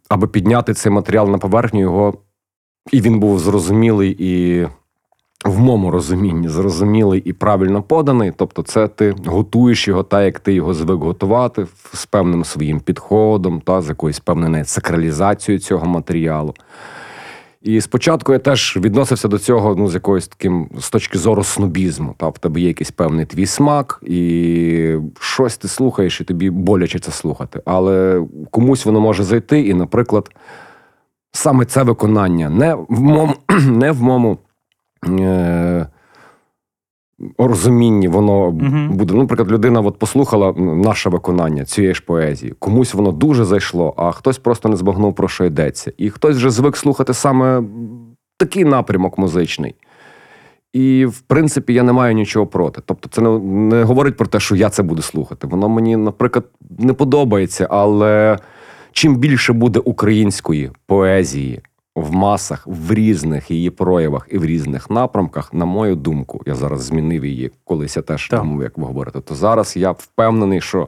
аби 0.09 0.27
підняти 0.27 0.73
цей 0.73 0.91
матеріал 0.91 1.29
на 1.29 1.37
поверхню, 1.37 1.79
його 1.79 2.13
і 2.91 3.01
він 3.01 3.19
був 3.19 3.39
зрозумілий 3.39 4.15
і. 4.19 4.67
В 5.45 5.59
моєму 5.59 5.91
розумінні 5.91 6.49
зрозумілий 6.49 7.21
і 7.25 7.33
правильно 7.33 7.83
поданий. 7.83 8.31
Тобто, 8.37 8.63
це 8.63 8.87
ти 8.87 9.15
готуєш 9.25 9.87
його 9.87 10.03
так, 10.03 10.23
як 10.23 10.39
ти 10.39 10.53
його 10.53 10.73
звик 10.73 10.99
готувати, 10.99 11.67
з 11.93 12.05
певним 12.05 12.43
своїм 12.43 12.79
підходом, 12.79 13.61
та 13.61 13.81
з 13.81 13.89
якоюсь 13.89 14.19
певною 14.19 14.65
сакралізацією 14.65 15.59
цього 15.59 15.85
матеріалу. 15.85 16.53
І 17.61 17.81
спочатку 17.81 18.33
я 18.33 18.39
теж 18.39 18.77
відносився 18.77 19.27
до 19.27 19.39
цього 19.39 19.75
ну, 19.75 19.87
з 19.87 19.93
якоюсь 19.93 20.27
таким 20.27 20.69
з 20.79 20.89
точки 20.89 21.17
зору 21.17 21.43
снобізму. 21.43 22.15
Та 22.17 22.27
в 22.29 22.37
тебе 22.37 22.61
є 22.61 22.67
якийсь 22.67 22.91
певний 22.91 23.25
твій 23.25 23.45
смак, 23.45 23.99
і 24.05 24.95
щось 25.19 25.57
ти 25.57 25.67
слухаєш, 25.67 26.21
і 26.21 26.23
тобі 26.23 26.49
боляче 26.49 26.99
це 26.99 27.11
слухати. 27.11 27.61
Але 27.65 28.23
комусь 28.51 28.85
воно 28.85 28.99
може 29.01 29.23
зайти, 29.23 29.61
і, 29.61 29.73
наприклад, 29.73 30.29
саме 31.31 31.65
це 31.65 31.83
виконання 31.83 32.49
не 32.49 32.75
в 32.75 33.01
мому, 33.01 33.33
не 33.67 33.91
в 33.91 34.01
мому. 34.01 34.37
е- 35.09 35.87
розумінні 37.37 38.07
воно 38.07 38.51
Мгм. 38.51 38.89
буде. 38.91 39.13
Ну, 39.13 39.19
наприклад, 39.19 39.51
людина 39.51 39.79
от 39.79 39.99
послухала 39.99 40.53
наше 40.57 41.09
виконання 41.09 41.65
цієї 41.65 41.93
ж 41.93 42.03
поезії. 42.05 42.53
Комусь 42.59 42.93
воно 42.93 43.11
дуже 43.11 43.45
зайшло, 43.45 43.93
а 43.97 44.11
хтось 44.11 44.37
просто 44.37 44.69
не 44.69 44.75
збагнув, 44.75 45.15
про 45.15 45.27
що 45.27 45.45
йдеться. 45.45 45.91
І 45.97 46.09
хтось 46.09 46.35
вже 46.35 46.49
звик 46.49 46.77
слухати 46.77 47.13
саме 47.13 47.63
такий 48.37 48.65
напрямок 48.65 49.17
музичний. 49.17 49.75
І, 50.73 51.05
в 51.05 51.19
принципі, 51.19 51.73
я 51.73 51.83
не 51.83 51.93
маю 51.93 52.15
нічого 52.15 52.47
проти. 52.47 52.81
Тобто, 52.85 53.09
це 53.09 53.21
не, 53.21 53.39
не 53.39 53.83
говорить 53.83 54.17
про 54.17 54.27
те, 54.27 54.39
що 54.39 54.55
я 54.55 54.69
це 54.69 54.83
буду 54.83 55.01
слухати. 55.01 55.47
Воно 55.47 55.69
мені, 55.69 55.97
наприклад, 55.97 56.45
не 56.79 56.93
подобається, 56.93 57.67
але 57.69 58.37
чим 58.91 59.15
більше 59.15 59.53
буде 59.53 59.79
української 59.79 60.71
поезії 60.85 61.61
в 61.95 62.11
масах, 62.11 62.67
в 62.67 62.93
різних 62.93 63.51
її 63.51 63.69
проявах 63.69 64.27
і 64.31 64.37
в 64.37 64.45
різних 64.45 64.89
напрямках, 64.89 65.53
на 65.53 65.65
мою 65.65 65.95
думку, 65.95 66.41
я 66.45 66.55
зараз 66.55 66.83
змінив 66.83 67.25
її, 67.25 67.51
колись 67.63 67.95
я 67.97 68.01
теж 68.01 68.27
Так. 68.29 68.39
тому, 68.39 68.63
як 68.63 68.77
ви 68.77 68.85
говорите, 68.85 69.21
то 69.21 69.35
зараз 69.35 69.77
я 69.77 69.91
впевнений, 69.91 70.61
що 70.61 70.87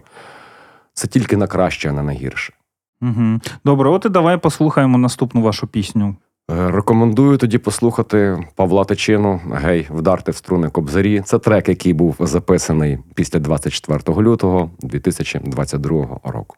це 0.93 1.07
тільки 1.07 1.37
на 1.37 1.47
краще, 1.47 1.89
а 1.89 1.91
не 1.93 2.03
на 2.03 2.11
гірше. 2.11 2.53
Угу. 3.01 3.39
Добре, 3.65 3.89
от 3.89 4.05
і 4.05 4.09
давай 4.09 4.37
послухаємо 4.37 4.97
наступну 4.97 5.41
вашу 5.41 5.67
пісню. 5.67 6.15
Е, 6.51 6.71
Рекомендую 6.71 7.37
тоді 7.37 7.57
послухати 7.57 8.47
Павла 8.55 8.83
Тичину 8.85 9.41
Гей, 9.53 9.87
вдарте 9.89 10.31
в 10.31 10.35
струни 10.35 10.69
кобзарі. 10.69 11.21
Це 11.21 11.39
трек, 11.39 11.69
який 11.69 11.93
був 11.93 12.15
записаний 12.19 12.99
після 13.15 13.39
24 13.39 14.21
лютого 14.21 14.71
2022 14.79 16.19
року. 16.23 16.55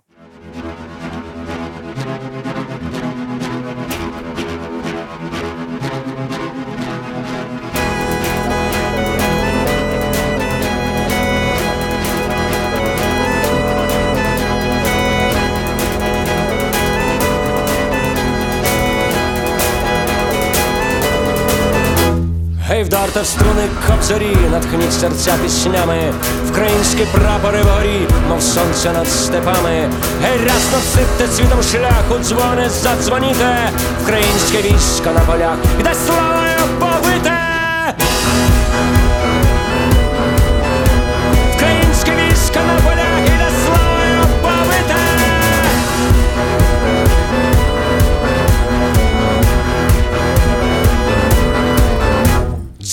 В 23.14 23.26
струни 23.26 23.70
кобзарі, 23.88 24.38
натхніть 24.52 24.94
серця 24.94 25.34
піснями, 25.44 26.14
Вкраїнські 26.50 27.06
прапори 27.14 27.62
вгорі, 27.64 28.08
мов 28.30 28.42
сонце 28.42 28.92
над 28.92 29.08
степами. 29.08 29.90
Гей, 30.22 30.40
рясно 30.46 30.78
всипте 30.80 31.28
цвітом 31.28 31.64
шляху, 31.64 32.24
дзвони 32.24 32.70
задзвоніте, 32.70 33.70
Вкраїнське 34.04 34.62
військо 34.62 35.10
на 35.14 35.20
полях, 35.20 35.58
іде 35.80 35.94
славою 35.94 36.60
побите. 36.80 37.32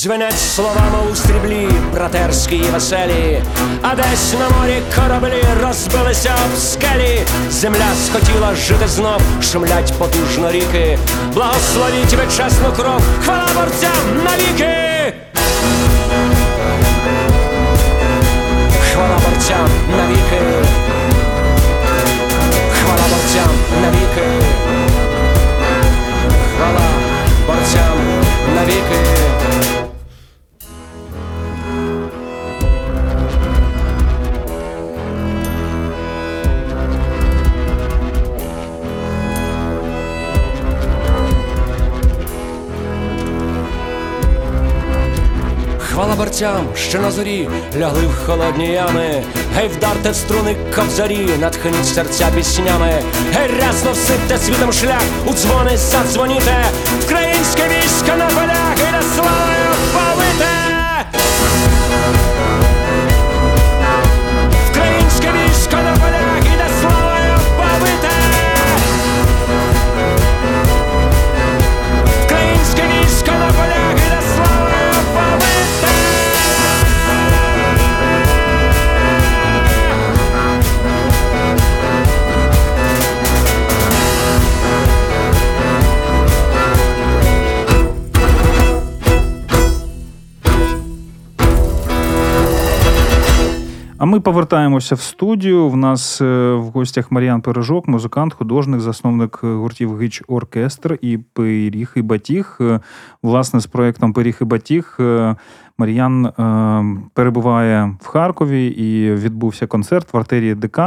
Дзвенять 0.02 0.38
словами 0.38 0.98
у 1.12 1.14
стріблі, 1.14 1.68
братерські 1.94 2.56
і 2.56 2.62
веселі, 2.62 3.42
а 3.82 3.94
десь 3.94 4.34
на 4.38 4.58
морі 4.58 4.82
кораблі 4.96 5.44
розбилися 5.62 6.34
об 6.44 6.58
скелі. 6.58 7.20
Земля 7.50 7.86
схотіла 8.06 8.54
жити 8.54 8.88
знов, 8.88 9.22
шумлять 9.42 9.92
потужно 9.98 10.50
ріки. 10.50 10.98
Благословіть 11.34 12.12
ви 12.12 12.24
чесну 12.36 12.72
кров, 12.76 13.02
хвала 13.24 13.46
борцям 13.54 14.24
навіки! 14.24 15.14
Хвала 18.92 19.18
борцям 19.28 19.68
навіки! 19.96 20.42
Хвала 22.72 23.08
борцям 23.10 23.50
навіки! 23.82 24.44
Хвала 26.56 26.86
борцям 27.46 27.98
навіки! 28.56 29.11
Хвала 46.02 46.16
борцям, 46.16 46.68
що 46.76 47.00
на 47.00 47.10
зорі 47.10 47.48
лягли 47.80 48.06
в 48.06 48.26
холодні 48.26 48.66
ями. 48.66 49.22
Гей, 49.54 49.68
вдарте 49.68 50.10
в 50.10 50.16
струни 50.16 50.56
кобзарі, 50.74 51.28
натхніть 51.40 51.86
серця 51.86 52.26
піснями. 52.36 53.02
Гей, 53.32 53.50
рясно 53.60 53.92
всипте 53.92 54.38
світом 54.38 54.72
шлях, 54.72 55.02
у 55.26 55.32
дзвони 55.32 55.76
задзвоніте. 55.76 56.64
Українське 57.04 57.62
військо 57.68 58.16
на 58.18 58.26
полях 58.26 58.88
і 58.88 58.92
на 58.92 59.02
славою 59.02 59.72
повите. 59.92 60.61
А 94.02 94.06
ми 94.06 94.20
повертаємося 94.20 94.94
в 94.94 95.00
студію. 95.00 95.68
В 95.68 95.76
нас 95.76 96.20
е, 96.20 96.52
в 96.54 96.64
гостях 96.64 97.10
Мар'ян 97.10 97.40
Пережок, 97.42 97.88
музикант, 97.88 98.34
художник, 98.34 98.80
засновник 98.80 99.40
е, 99.44 99.46
гуртів 99.46 99.96
Гич 99.96 100.22
Оркестр 100.28 100.98
і 101.00 101.18
Пиріг 101.18 101.92
і 101.96 102.02
Батіг. 102.02 102.58
Е, 102.60 102.80
Власне, 103.22 103.60
з 103.60 103.66
проєктом 103.66 104.12
Пиріг 104.12 104.38
і 104.40 104.44
Батіг 104.44 104.98
Мар'ян 105.78 106.32
перебуває 107.14 107.96
в 108.00 108.06
Харкові 108.06 108.66
і 108.66 109.14
відбувся 109.14 109.66
концерт 109.66 110.12
в 110.12 110.16
артерії 110.16 110.54
ДК. 110.54 110.80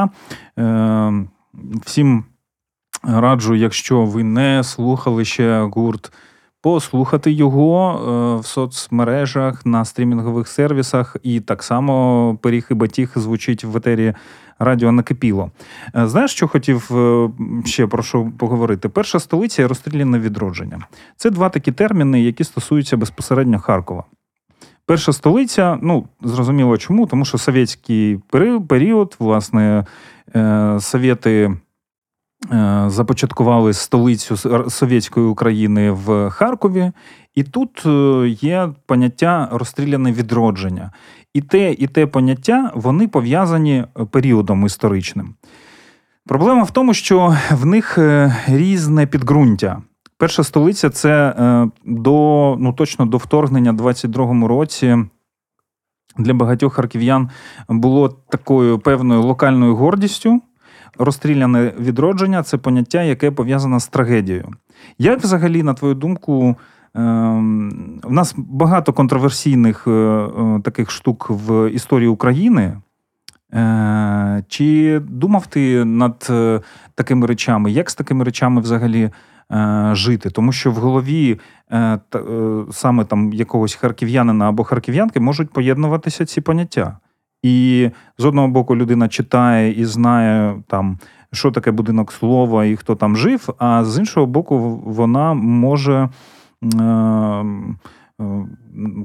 Всім 1.86 2.23
раджу, 3.04 3.56
якщо 3.56 4.06
ви 4.06 4.23
не 4.23 4.63
слухали 4.63 5.25
ще 5.25 5.62
гурт, 5.62 6.12
послухати 6.65 7.32
його 7.32 7.91
е, 7.91 8.41
в 8.41 8.45
соцмережах 8.45 9.65
на 9.65 9.86
стрімінгових 9.86 10.47
сервісах, 10.47 11.15
і 11.23 11.39
так 11.39 11.63
само 11.63 12.38
пиріг 12.41 12.67
і 12.71 12.73
батіг 12.73 13.12
звучить 13.15 13.63
в 13.63 13.78
етері 13.78 14.13
радіо 14.60 14.91
накипіло. 14.91 15.51
Е, 15.95 16.08
Знаєш, 16.08 16.32
що 16.32 16.47
хотів 16.47 16.97
е, 16.97 17.30
ще 17.65 17.88
про 17.88 18.04
що 18.04 18.28
поговорити? 18.38 18.89
Перша 18.89 19.19
столиця 19.19 19.62
і 19.62 19.65
розстріляне 19.65 20.19
відродження. 20.19 20.80
Це 21.17 21.30
два 21.30 21.49
такі 21.49 21.71
терміни, 21.71 22.21
які 22.21 22.43
стосуються 22.43 22.97
безпосередньо 22.97 23.60
Харкова. 23.60 24.04
Перша 24.86 25.13
столиця, 25.13 25.80
ну 25.82 26.08
зрозуміло 26.21 26.78
чому, 26.78 27.08
тому 27.08 27.25
що 27.25 27.38
совєтський 27.38 28.19
період, 28.67 29.15
власне, 29.19 29.86
совєти 30.80 31.58
започаткували 32.88 33.74
столицю 33.74 34.38
совєтської 34.69 35.26
України 35.26 35.91
в 35.91 36.30
Харкові, 36.30 36.91
і 37.36 37.43
тут 37.43 37.84
е, 37.86 38.28
є 38.41 38.69
поняття 38.86 39.50
розстріляне 39.52 40.12
відродження. 40.12 40.91
І 41.34 41.41
те, 41.41 41.71
і 41.71 41.88
те 41.88 42.08
поняття 42.08 42.71
вони 42.76 43.08
пов'язані 43.08 43.74
е, 43.74 44.06
періодом 44.06 44.65
історичним. 44.65 45.36
Проблема 46.26 46.63
в 46.63 46.71
тому, 46.71 46.93
що 46.93 47.38
в 47.52 47.65
них 47.65 47.98
е, 47.98 48.36
різне 48.48 49.08
підґрунтя. 49.08 49.82
Перша 50.17 50.43
столиця 50.43 50.89
це 50.89 51.30
е, 51.30 51.69
до 51.86 52.56
ну 52.60 52.74
точно 52.74 53.06
до 53.06 53.17
вторгнення 53.17 53.74
22-му 53.74 54.48
році. 54.48 54.98
Для 56.17 56.34
багатьох 56.34 56.74
харків'ян 56.74 57.30
було 57.69 58.10
такою 58.10 58.80
певною 58.80 59.21
локальною 59.21 59.76
гордістю. 59.76 60.41
Розстріляне 60.97 61.73
відродження 61.79 62.43
це 62.43 62.58
поняття, 62.58 63.03
яке 63.03 63.31
пов'язане 63.31 63.79
з 63.79 63.88
трагедією. 63.88 64.49
Як 64.97 65.19
взагалі, 65.19 65.63
на 65.63 65.73
твою 65.73 65.93
думку, 65.93 66.55
ем, 66.95 67.99
в 68.03 68.12
нас 68.12 68.34
багато 68.38 68.93
контроверсійних 68.93 69.88
е, 69.88 69.91
е, 69.91 70.62
таких 70.63 70.91
штук 70.91 71.27
в 71.29 71.69
історії 71.69 72.08
України. 72.08 72.81
Е, 73.53 74.43
Чи 74.47 74.99
думав 74.99 75.47
ти 75.47 75.86
над 75.86 76.31
такими 76.95 77.27
речами? 77.27 77.71
Як 77.71 77.89
з 77.89 77.95
такими 77.95 78.23
речами 78.23 78.62
взагалі 78.62 79.10
жити? 79.91 80.29
Тому 80.29 80.51
що 80.51 80.71
в 80.71 80.75
голові 80.75 81.39
саме 82.71 83.05
там 83.05 83.34
якогось 83.34 83.75
харків'янина 83.75 84.49
або 84.49 84.63
харків'янки 84.63 85.19
можуть 85.19 85.49
поєднуватися 85.49 86.25
ці 86.25 86.41
поняття. 86.41 86.97
І 87.45 87.89
з 88.17 88.25
одного 88.25 88.47
боку 88.47 88.75
людина 88.75 89.08
читає 89.08 89.71
і 89.71 89.86
знає 89.86 90.63
там, 90.67 90.99
що 91.34 91.51
таке 91.51 91.71
будинок 91.71 92.12
слова 92.12 92.65
і 92.65 92.75
хто 92.75 92.95
там 92.95 93.17
жив, 93.17 93.49
а 93.58 93.84
з 93.86 93.99
іншого 93.99 94.25
боку, 94.25 94.81
вона 94.86 95.34
може 95.34 96.10
е, 96.63 96.84
е, 96.84 97.45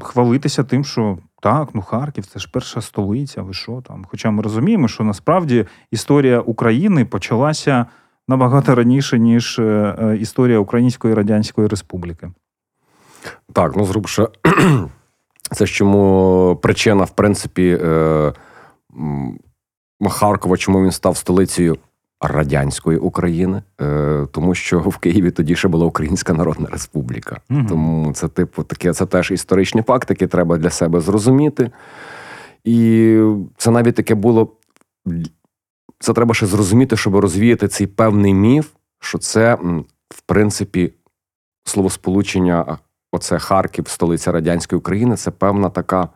хвалитися 0.00 0.64
тим, 0.64 0.84
що 0.84 1.18
так, 1.42 1.68
ну 1.74 1.82
Харків, 1.82 2.26
це 2.26 2.38
ж 2.38 2.48
перша 2.52 2.80
столиця, 2.80 3.42
ви 3.42 3.52
що 3.52 3.82
там? 3.88 4.04
Хоча 4.08 4.30
ми 4.30 4.42
розуміємо, 4.42 4.88
що 4.88 5.04
насправді 5.04 5.66
історія 5.90 6.40
України 6.40 7.04
почалася 7.04 7.86
набагато 8.28 8.74
раніше, 8.74 9.18
ніж 9.18 9.58
е, 9.58 9.96
е, 9.98 10.16
історія 10.16 10.58
Української 10.58 11.14
Радянської 11.14 11.68
Республіки. 11.68 12.30
Так, 13.52 13.76
ну 13.76 13.84
зрубше, 13.84 14.28
це 15.52 15.66
ж 15.66 15.74
чому 15.74 16.58
причина, 16.62 17.04
в 17.04 17.10
принципі, 17.10 17.78
е, 17.82 18.32
Харкова, 20.10 20.56
чому 20.56 20.82
він 20.82 20.90
став 20.90 21.16
столицею 21.16 21.78
радянської 22.20 22.98
України, 22.98 23.62
е, 23.80 24.26
тому 24.32 24.54
що 24.54 24.80
в 24.80 24.96
Києві 24.96 25.30
тоді 25.30 25.56
ще 25.56 25.68
була 25.68 25.86
Українська 25.86 26.32
Народна 26.32 26.68
Республіка. 26.72 27.40
Мгм. 27.48 27.66
Тому 27.66 28.12
це, 28.12 28.28
типу, 28.28 28.62
таке, 28.62 28.92
це 28.92 29.06
теж 29.06 29.30
історичні 29.30 29.82
факти, 29.82 30.14
які 30.14 30.26
треба 30.26 30.56
для 30.58 30.70
себе 30.70 31.00
зрозуміти. 31.00 31.70
І 32.64 33.18
це 33.56 33.70
навіть 33.70 33.94
таке 33.94 34.14
було. 34.14 34.52
Це 35.98 36.12
треба 36.12 36.34
ще 36.34 36.46
зрозуміти, 36.46 36.96
щоб 36.96 37.16
розвіяти 37.16 37.68
цей 37.68 37.86
певний 37.86 38.34
міф, 38.34 38.68
що 39.00 39.18
це, 39.18 39.54
в 40.08 40.20
принципі, 40.26 40.92
словосполучення, 41.64 42.78
оце 43.12 43.38
Харків, 43.38 43.88
столиця 43.88 44.32
радянської 44.32 44.78
України, 44.78 45.16
це 45.16 45.30
певна 45.30 45.70
така 45.70 46.08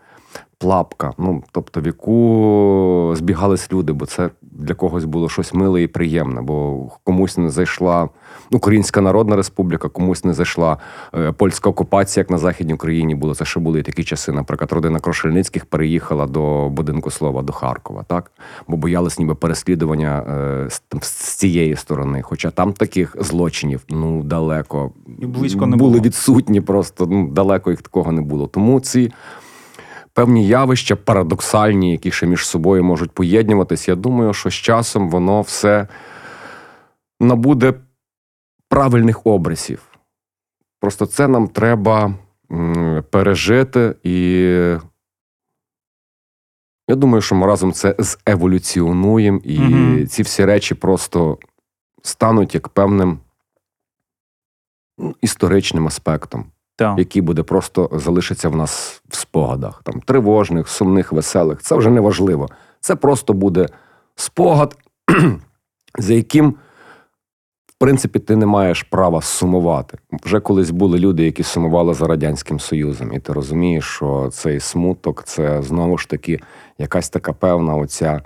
плапка, 0.59 1.13
ну, 1.19 1.43
тобто, 1.53 1.81
в 1.81 1.87
яку 1.87 3.15
збігались 3.17 3.73
люди, 3.73 3.93
бо 3.93 4.07
це 4.07 4.31
для 4.55 4.75
когось 4.75 5.05
було 5.05 5.29
щось 5.29 5.55
миле 5.55 5.83
і 5.83 5.87
приємне, 5.87 6.43
бо 6.43 6.87
комусь 7.05 7.39
не 7.39 7.51
зайшла 7.51 8.09
Українська 8.51 9.01
Народна 9.01 9.37
Республіка, 9.37 9.89
комусь 9.89 10.25
не 10.25 10.35
зайшла 10.35 10.77
е, 11.15 11.33
польська 11.33 11.71
окупація, 11.71 12.21
як 12.21 12.31
на 12.31 12.39
Західній 12.39 12.75
Україні 12.75 13.15
було. 13.15 13.35
Це 13.35 13.45
ще 13.45 13.61
були 13.61 13.83
такі 13.83 14.05
часи. 14.05 14.33
Наприклад, 14.33 14.73
родина 14.73 15.01
Крошельницьких 15.01 15.67
переїхала 15.67 16.27
до 16.27 16.69
будинку 16.69 17.11
слова 17.11 17.43
до 17.43 17.53
Харкова, 17.53 18.03
так? 18.03 18.31
Бо 18.69 18.77
боялись 18.77 19.19
ніби 19.19 19.35
переслідування 19.35 20.19
е, 20.19 20.71
з, 20.71 20.83
з 21.01 21.37
цієї 21.37 21.77
сторони. 21.77 22.23
Хоча 22.23 22.51
там 22.51 22.73
таких 22.73 23.17
злочинів 23.21 23.85
ну 23.89 24.23
далеко 24.23 24.93
І 25.21 25.27
близько 25.27 25.67
не 25.67 25.77
були 25.77 25.91
було. 25.91 26.03
відсутні, 26.03 26.61
просто 26.61 27.07
ну, 27.07 27.29
далеко 27.29 27.71
їх 27.71 27.83
такого 27.83 28.13
не 28.13 28.21
було. 28.21 28.47
Тому 28.47 28.81
ці 28.81 29.13
певні 30.15 30.47
явища 30.47 30.97
парадоксальні, 30.97 31.93
які 31.93 32.11
ще 32.11 32.27
між 32.27 32.47
собою 32.47 32.85
можуть 32.85 33.11
поєднуватись. 33.13 33.89
Я 33.89 33.95
думаю, 33.95 34.33
що 34.35 34.51
з 34.51 34.55
часом 34.55 35.11
воно 35.11 35.41
все 35.41 35.89
набуде 37.21 37.75
правильних 38.69 39.27
образів. 39.27 39.83
Просто 40.81 41.07
це 41.07 41.29
нам 41.29 41.49
треба 41.49 42.15
пережити, 43.11 43.97
і 44.03 44.41
я 46.89 46.95
думаю, 46.97 47.23
що 47.23 47.35
ми 47.35 47.47
разом 47.47 47.73
це 47.73 47.97
зеволюціонуємо, 47.99 49.41
і 49.45 49.59
Мгм. 49.61 50.07
ці 50.07 50.23
всі 50.23 50.45
речі 50.45 50.75
просто 50.75 51.39
стануть 52.03 52.55
як 52.55 52.69
певним 52.69 53.19
ну, 54.99 55.15
історичним 55.21 55.87
аспектом 55.87 56.45
Так. 56.77 56.99
який 56.99 57.23
буде 57.23 57.43
просто 57.43 57.91
залишиться 57.93 58.49
в 58.49 58.57
нас 58.57 59.03
в 59.09 59.17
спогадах, 59.17 59.83
там 59.83 60.01
тривожних, 60.01 60.69
сумних, 60.69 61.13
веселих. 61.13 61.63
Це 61.63 61.77
вже 61.77 61.91
не 61.91 62.01
важливо. 62.01 62.49
Це 62.81 62.97
просто 62.97 63.33
буде 63.33 63.67
спогад, 64.17 64.77
за 65.99 66.15
яким, 66.15 66.51
в 67.67 67.73
принципі, 67.79 68.19
ти 68.19 68.37
не 68.37 68.47
маєш 68.47 68.83
права 68.83 69.21
сумувати. 69.21 69.99
Вже 70.25 70.41
колись 70.41 70.71
були 70.71 70.99
люди, 70.99 71.25
які 71.25 71.43
сумували 71.43 71.95
за 71.95 72.07
Радянським 72.07 72.61
Союзом, 72.61 73.13
і 73.13 73.21
ти 73.21 73.33
розумієш, 73.33 73.85
що 73.85 74.31
цей 74.33 74.61
смуток 74.61 75.25
це 75.25 75.63
знову 75.63 75.99
ж 75.99 76.09
таки 76.09 76.41
якась 76.79 77.09
така 77.09 77.33
певна 77.33 77.75
оця. 77.75 78.23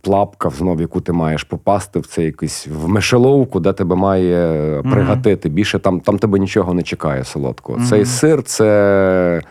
Плапка, 0.00 0.50
знов, 0.50 0.80
яку 0.80 1.00
ти 1.00 1.12
маєш 1.12 1.44
попасти, 1.44 2.00
в 2.00 2.06
це 2.06 2.24
якийсь 2.24 2.66
в 2.66 2.88
мишеловку, 2.88 3.60
де 3.60 3.72
тебе 3.72 3.96
має 3.96 4.82
пригатити. 4.82 5.48
Mm-hmm. 5.48 5.52
Більше 5.52 5.78
там, 5.78 6.00
там 6.00 6.18
тебе 6.18 6.38
нічого 6.38 6.74
не 6.74 6.82
чекає 6.82 7.24
солодкого. 7.24 7.78
Мгм. 7.78 7.88
Цей 7.88 8.04
сир 8.04 8.42
це, 8.42 9.42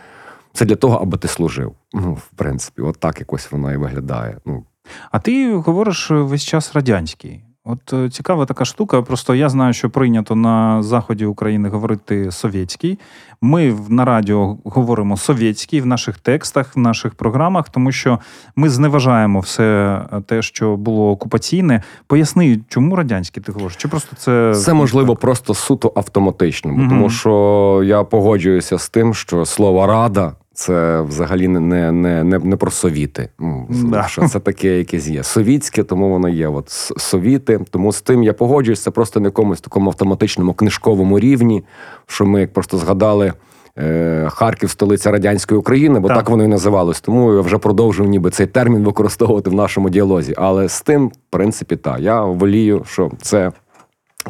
це 0.52 0.64
для 0.64 0.76
того, 0.76 0.96
аби 0.96 1.18
ти 1.18 1.28
служив. 1.28 1.72
Ну, 1.92 2.12
в 2.14 2.28
принципі, 2.36 2.82
от 2.82 2.96
так 2.96 3.20
якось 3.20 3.52
воно 3.52 3.72
і 3.72 3.76
виглядає. 3.76 4.38
Ну, 4.46 4.64
А 5.10 5.18
ти 5.18 5.54
говориш 5.54 6.10
е, 6.10 6.14
весь 6.14 6.44
час 6.44 6.74
радянський. 6.74 7.44
От 7.64 7.92
е, 7.92 8.10
цікава 8.10 8.46
така 8.46 8.64
штука. 8.64 9.02
Просто 9.02 9.34
я 9.34 9.48
знаю, 9.48 9.72
що 9.72 9.90
прийнято 9.90 10.34
на 10.34 10.82
заході 10.82 11.24
України 11.26 11.68
говорити 11.68 12.30
совєтський. 12.30 12.98
Ми 13.42 13.74
на 13.88 14.04
радіо 14.04 14.58
говоримо 14.64 15.16
совєтський 15.16 15.80
в 15.80 15.86
наших 15.86 16.18
текстах, 16.18 16.76
в 16.76 16.78
наших 16.78 17.14
програмах, 17.14 17.68
тому 17.68 17.92
що 17.92 18.18
ми 18.56 18.68
зневажаємо 18.68 19.40
все 19.40 20.00
е, 20.12 20.20
те, 20.20 20.42
що 20.42 20.76
було 20.76 21.10
окупаційне. 21.10 21.82
Поясни, 22.06 22.60
чому 22.68 22.96
радянський 22.96 23.42
ти 23.42 23.52
говориш? 23.52 23.76
Чи 23.76 23.88
просто 23.88 24.16
це 24.16 24.54
Це 24.54 24.74
можливо 24.74 25.16
просто 25.16 25.54
суто 25.54 25.92
автоматично, 25.96 26.72
Мгм. 26.72 26.88
тому 26.88 27.10
що 27.10 27.82
я 27.84 28.04
погоджуюся 28.04 28.78
з 28.78 28.88
тим, 28.88 29.14
що 29.14 29.46
слово 29.46 29.86
рада 29.86 30.32
це 30.62 31.00
взагалі 31.00 31.48
не, 31.48 31.60
не, 31.60 31.92
не, 32.24 32.38
не, 32.38 32.56
про 32.56 32.70
совіти. 32.70 33.28
Ну, 33.38 33.66
Да. 33.70 34.02
Що 34.08 34.28
це 34.28 34.40
таке, 34.40 34.78
якесь 34.78 35.08
є. 35.08 35.22
Совітське, 35.22 35.82
тому 35.82 36.08
воно 36.10 36.28
є. 36.28 36.48
От 36.48 36.70
совіти. 36.96 37.60
Тому 37.70 37.92
з 37.92 38.02
тим 38.02 38.22
я 38.22 38.32
погоджуюся. 38.32 38.82
Це 38.82 38.90
просто 38.90 39.20
на 39.20 39.26
якомусь 39.26 39.60
такому 39.60 39.90
автоматичному 39.90 40.54
книжковому 40.54 41.18
рівні, 41.18 41.64
що 42.06 42.26
ми 42.26 42.40
як 42.40 42.52
просто 42.52 42.78
згадали. 42.78 43.32
е, 43.78 44.28
Харків, 44.32 44.70
столиця 44.70 45.10
радянської 45.10 45.58
України, 45.60 46.00
бо 46.00 46.08
Так. 46.08 46.16
так, 46.16 46.28
воно 46.30 46.44
і 46.44 46.48
називалось. 46.48 47.00
Тому 47.00 47.34
я 47.34 47.40
вже 47.40 47.58
продовжую 47.58 48.08
ніби 48.08 48.30
цей 48.30 48.46
термін 48.46 48.84
використовувати 48.84 49.50
в 49.50 49.54
нашому 49.54 49.90
діалозі. 49.90 50.34
Але 50.36 50.68
з 50.68 50.82
тим, 50.82 51.08
в 51.08 51.12
принципі, 51.30 51.76
так. 51.76 52.00
Я 52.00 52.22
волію, 52.24 52.82
що 52.86 53.10
це 53.22 53.52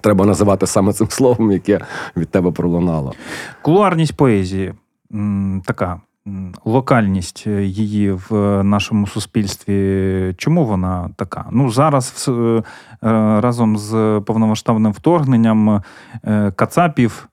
треба 0.01 0.27
називати 0.27 0.67
саме 0.67 0.93
цим 0.93 1.11
словом, 1.11 1.53
яке 1.53 1.81
від 2.17 2.29
тебе 2.29 2.51
пролунало. 2.51 3.13
Кулуарність 3.63 4.17
поезії 4.17 4.73
така. 5.65 6.01
Локальність 6.65 7.45
е, 7.47 7.65
її 7.65 8.13
в 8.13 8.63
нашому 8.63 9.07
суспільстві, 9.07 10.35
чому 10.37 10.65
вона 10.65 11.11
така? 11.17 11.45
Ну, 11.53 11.71
зараз 11.71 12.27
е, 12.29 12.33
е, 12.33 12.63
разом 13.41 13.77
з 13.77 14.23
повномасштабним 14.27 14.93
вторгненням 14.93 15.83
Кацапів. 16.57 17.29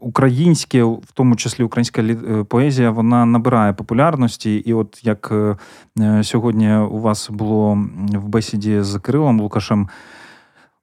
Українське, 0.00 0.84
в 0.84 1.12
тому 1.14 1.36
числі 1.36 1.64
українська 1.64 2.02
поезія, 2.48 2.90
вона 2.90 3.26
набирає 3.26 3.72
популярності. 3.72 4.56
І 4.56 4.72
от 4.72 5.00
як 5.02 5.32
сьогодні 6.22 6.74
у 6.76 7.00
вас 7.00 7.30
було 7.30 7.74
в 8.12 8.28
бесіді 8.28 8.80
з 8.80 8.98
Кирилом 8.98 9.40
Лукашем, 9.40 9.88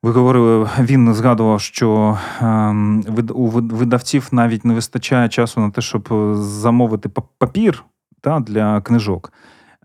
ви 0.03 0.11
говорили, 0.11 0.69
він 0.79 1.13
згадував, 1.13 1.61
що 1.61 2.17
ем, 2.41 3.03
у 3.33 3.47
видавців 3.49 4.27
навіть 4.31 4.65
не 4.65 4.73
вистачає 4.73 5.29
часу 5.29 5.61
на 5.61 5.69
те, 5.69 5.81
щоб 5.81 6.07
е, 6.11 6.35
замовити 6.35 7.09
папір 7.37 7.83
та, 8.21 8.39
для 8.39 8.81
книжок, 8.81 9.33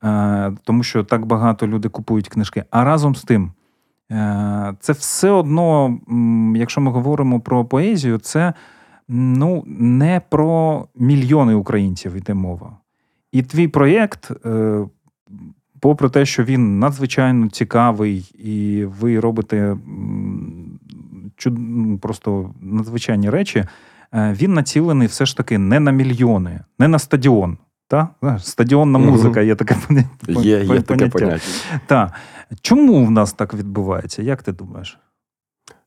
е, 0.04 0.52
тому 0.64 0.82
що 0.82 1.04
так 1.04 1.26
багато 1.26 1.66
люди 1.66 1.88
купують 1.88 2.28
книжки. 2.28 2.64
А 2.70 2.84
разом 2.84 3.16
з 3.16 3.22
тим, 3.22 3.52
е, 4.10 4.74
це 4.80 4.92
все 4.92 5.30
одно, 5.30 5.98
якщо 6.56 6.80
ми 6.80 6.90
говоримо 6.90 7.40
про 7.40 7.64
поезію, 7.64 8.18
це 8.18 8.52
ну, 9.08 9.64
не 9.66 10.20
про 10.28 10.84
мільйони 10.94 11.54
українців 11.54 12.16
йде 12.16 12.34
мова. 12.34 12.76
І 13.32 13.42
твій 13.42 13.68
проєкт, 13.68 14.30
попри 15.80 16.08
те, 16.08 16.26
що 16.26 16.44
він 16.44 16.78
надзвичайно 16.78 17.48
цікавий, 17.48 18.18
і 18.38 18.84
ви 18.84 19.20
робите 19.20 19.76
просто 22.02 22.50
надзвичайні 22.60 23.30
речі, 23.30 23.64
е, 24.14 24.32
він 24.40 24.54
націлений 24.54 25.08
все 25.08 25.26
ж 25.26 25.36
таки 25.36 25.58
не 25.58 25.80
на 25.80 25.90
мільйони, 25.90 26.60
не 26.78 26.88
на 26.88 26.98
стадіон. 26.98 27.58
Та? 27.88 28.08
Стадіонна 28.38 28.98
музика 28.98 29.40
є 29.40 29.54
таке 29.54 29.74
поня- 29.88 30.04
Є, 30.42 30.58
є 30.64 30.66
таке 30.66 30.82
поняття. 30.82 31.18
поняття. 31.18 31.46
Та. 31.86 32.12
Чому 32.60 33.04
в 33.06 33.10
нас 33.10 33.32
так 33.32 33.54
відбувається? 33.54 34.22
Як 34.22 34.42
ти 34.42 34.52
думаєш? 34.52 34.98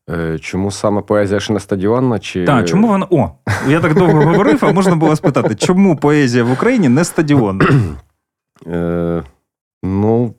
Е, 0.10 0.40
Чому 0.40 0.72
саме 0.72 1.02
поезія 1.02 1.40
ще 1.40 1.54
не 1.54 1.60
стадіонна? 1.60 2.20
Чи... 2.20 2.46
Так, 2.46 2.68
чому 2.68 2.88
вона. 2.88 3.08
О, 3.10 3.32
я 3.68 3.80
так 3.80 3.94
довго 3.96 4.22
говорив, 4.26 4.60
а 4.62 4.72
можна 4.72 4.96
було 4.96 5.16
спитати, 5.16 5.56
чому 5.56 5.96
поезія 5.96 6.44
в 6.44 6.52
Україні 6.52 6.90
не 6.90 7.04
стадіонна? 7.04 7.66
Ну, 9.84 10.34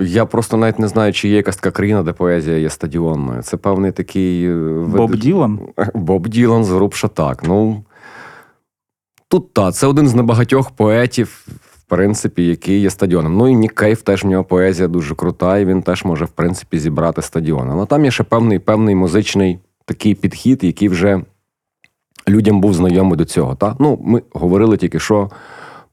я 0.00 0.24
просто 0.26 0.56
навіть 0.56 0.78
не 0.78 0.88
знаю, 0.88 1.12
чи 1.12 1.28
є 1.28 1.36
якась 1.36 1.56
така 1.56 1.70
країна, 1.70 2.02
де 2.02 2.12
поезія 2.12 2.58
є 2.58 2.70
стадіонною. 2.70 3.42
Це 3.42 3.56
певний 3.56 3.92
такий. 3.92 4.44
е, 4.50 4.84
Боб 4.96 5.16
Ділан? 5.16 5.60
Боб 5.94 6.28
Ділан 6.28 6.64
згрубша 6.64 7.08
так. 7.08 7.42
Ну, 7.46 7.84
тут 9.28 9.52
так, 9.52 9.74
це 9.74 9.86
один 9.86 10.08
з 10.08 10.14
небагатьох 10.14 10.70
поетів, 10.70 11.46
в 11.48 11.82
принципі, 11.88 12.46
який 12.46 12.80
є 12.80 12.90
стадіоном. 12.90 13.36
Ну 13.36 13.48
і 13.48 13.54
Нік 13.54 13.72
Кейв 13.74 14.02
теж 14.02 14.24
в 14.24 14.26
нього 14.26 14.44
поезія 14.44 14.88
дуже 14.88 15.14
крута, 15.14 15.58
і 15.58 15.64
він 15.64 15.82
теж 15.82 16.04
може, 16.04 16.24
в 16.24 16.30
принципі, 16.30 16.78
зібрати 16.78 17.22
стадіон. 17.22 17.70
Але 17.70 17.86
там 17.86 18.04
є 18.04 18.10
ще 18.10 18.24
певний, 18.24 18.58
певний 18.58 18.94
музичний 18.94 19.58
такий 19.84 20.14
підхід, 20.14 20.64
який 20.64 20.88
вже 20.88 21.20
людям 22.28 22.60
був 22.60 22.74
знайомий 22.74 23.16
до 23.16 23.24
цього. 23.24 23.54
Та? 23.54 23.76
Ну, 23.78 23.98
ми 24.02 24.22
говорили 24.32 24.76
тільки 24.76 24.98
що. 24.98 25.30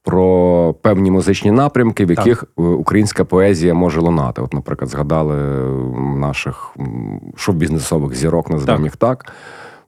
Про 0.06 0.74
певні 0.82 1.10
музичні 1.10 1.50
напрямки, 1.50 2.04
в 2.04 2.10
яких 2.10 2.44
е, 2.58 2.62
українська 2.62 3.24
поезія 3.24 3.74
може 3.74 4.00
лунати. 4.00 4.42
От, 4.42 4.54
наприклад, 4.54 4.90
згадали 4.90 5.36
наших 6.16 6.76
шоу-бізнесових 7.36 8.14
зірок, 8.14 8.50
називаємо 8.50 8.84
Так. 8.84 8.92
їх 8.92 8.96
так. 8.96 9.32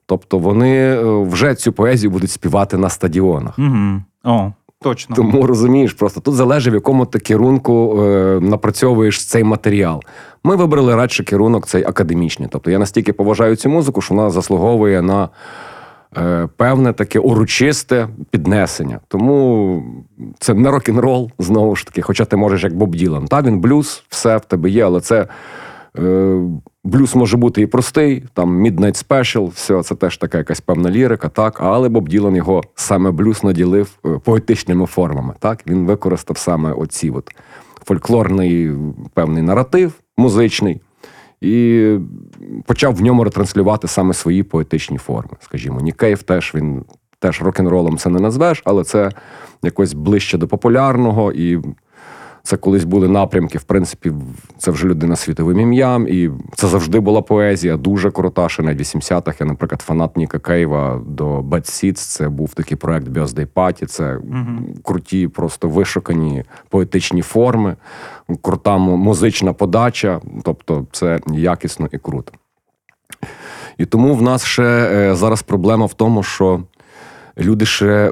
Тобто 0.05 0.37
вони 0.37 0.75
е, 0.77 1.03
вже 1.23 1.55
цю 1.55 1.71
поезію 1.71 2.11
будуть 2.11 2.31
співати 2.31 2.77
на 2.77 2.89
стадіонах. 2.89 3.59
Угу. 3.59 4.01
О, 4.23 4.51
точно. 4.81 5.15
Тому 5.15 5.47
розумієш, 5.47 5.93
просто 5.93 6.21
тут 6.21 6.35
залежить, 6.35 6.73
в 6.73 6.75
якому 6.75 7.05
ти 7.05 7.19
керунку 7.19 8.03
е, 8.03 8.39
напрацьовуєш 8.41 9.25
цей 9.25 9.43
матеріал. 9.43 10.01
Ми 10.43 10.55
вибрали 10.55 10.95
радше 10.95 11.23
керунок 11.23 11.67
цей 11.67 11.83
академічний. 11.83 12.49
Тобто 12.51 12.71
я 12.71 12.79
настільки 12.79 13.13
поважаю 13.13 13.55
цю 13.55 13.69
музику, 13.69 14.01
що 14.01 14.15
вона 14.15 14.29
заслуговує 14.29 15.01
на 15.01 15.29
певне 16.57 16.93
таке 16.93 17.19
урочисте 17.19 18.07
піднесення. 18.29 18.99
Тому 19.07 19.83
це 20.39 20.53
не 20.53 20.71
рок-н-рол, 20.71 21.31
знову 21.39 21.75
ж 21.75 21.85
таки, 21.85 22.01
хоча 22.01 22.25
ти 22.25 22.35
можеш 22.35 22.63
як 22.63 22.75
Боб 22.75 22.95
Ділан. 22.95 23.27
Та 23.27 23.41
він 23.41 23.59
блюз, 23.59 24.03
все 24.09 24.37
в 24.37 24.45
тебе 24.45 24.69
є, 24.69 24.85
але 24.85 25.01
це. 25.01 25.27
Е, 25.97 26.41
Блюз 26.83 27.15
може 27.15 27.37
бути 27.37 27.61
і 27.61 27.67
простий, 27.67 28.23
там 28.33 28.65
Midnight 28.65 29.07
Special, 29.07 29.47
все, 29.47 29.83
це 29.83 29.95
теж 29.95 30.17
така 30.17 30.37
якась 30.37 30.61
певна 30.61 30.91
лірика, 30.91 31.29
так. 31.29 31.61
Але 31.61 31.89
Боб 31.89 32.09
Ділан 32.09 32.35
його 32.35 32.63
саме 32.75 33.11
блюз 33.11 33.43
наділив 33.43 33.99
е, 34.05 34.09
поетичними 34.23 34.85
формами. 34.85 35.33
Так, 35.39 35.67
він 35.67 35.85
використав 35.85 36.37
саме 36.37 36.71
оці 36.71 37.09
от 37.09 37.31
фольклорний 37.85 38.71
певний 39.13 39.43
наратив 39.43 39.93
музичний 40.17 40.81
і 41.41 41.95
почав 42.65 42.95
в 42.95 43.01
ньому 43.01 43.23
ретранслювати 43.23 43.87
саме 43.87 44.13
свої 44.13 44.43
поетичні 44.43 44.97
форми. 44.97 45.37
Скажімо, 45.39 45.79
Нікеїв 45.81 46.23
теж 46.23 46.51
він 46.55 46.85
теж 47.19 47.41
рок-н-ролом 47.41 47.97
це 47.97 48.09
не 48.09 48.19
назвеш, 48.19 48.61
але 48.65 48.83
це 48.83 49.11
якось 49.63 49.93
ближче 49.93 50.37
до 50.37 50.47
популярного 50.47 51.31
і. 51.31 51.59
Це 52.49 52.57
колись 52.57 52.83
були 52.83 53.07
напрямки, 53.07 53.57
в 53.57 53.63
принципі, 53.63 54.11
це 54.57 54.71
вже 54.71 54.87
людина 54.87 55.15
з 55.15 55.19
світовим 55.19 55.59
ім'ям, 55.59 56.07
і 56.07 56.29
це 56.55 56.67
завжди 56.67 56.99
була 56.99 57.21
поезія, 57.21 57.77
дуже 57.77 58.11
крута. 58.11 58.49
Ще 58.49 58.63
на 58.63 58.73
80-х. 58.73 59.37
Я, 59.39 59.45
наприклад, 59.45 59.81
фанат 59.81 60.17
Ніка 60.17 60.39
Кейва 60.39 61.01
до 61.07 61.39
Bad 61.39 61.61
Seeds. 61.61 61.93
Це 61.93 62.29
був 62.29 62.53
такий 62.53 62.77
проект 62.77 63.07
Birthday 63.07 63.47
Party. 63.55 63.85
Це 63.85 64.19
круті, 64.83 65.27
просто 65.27 65.69
вишукані 65.69 66.43
поетичні 66.69 67.21
форми, 67.21 67.75
крута 68.41 68.77
музична 68.77 69.53
подача. 69.53 70.21
Тобто, 70.43 70.85
це 70.91 71.19
якісно 71.33 71.89
і 71.91 71.97
круто. 71.97 72.31
І 73.77 73.85
тому 73.85 74.15
в 74.15 74.21
нас 74.21 74.45
ще 74.45 74.63
е, 74.63 75.15
зараз 75.15 75.41
проблема 75.41 75.85
в 75.85 75.93
тому, 75.93 76.23
що 76.23 76.63
люди 77.39 77.65
ще 77.65 78.11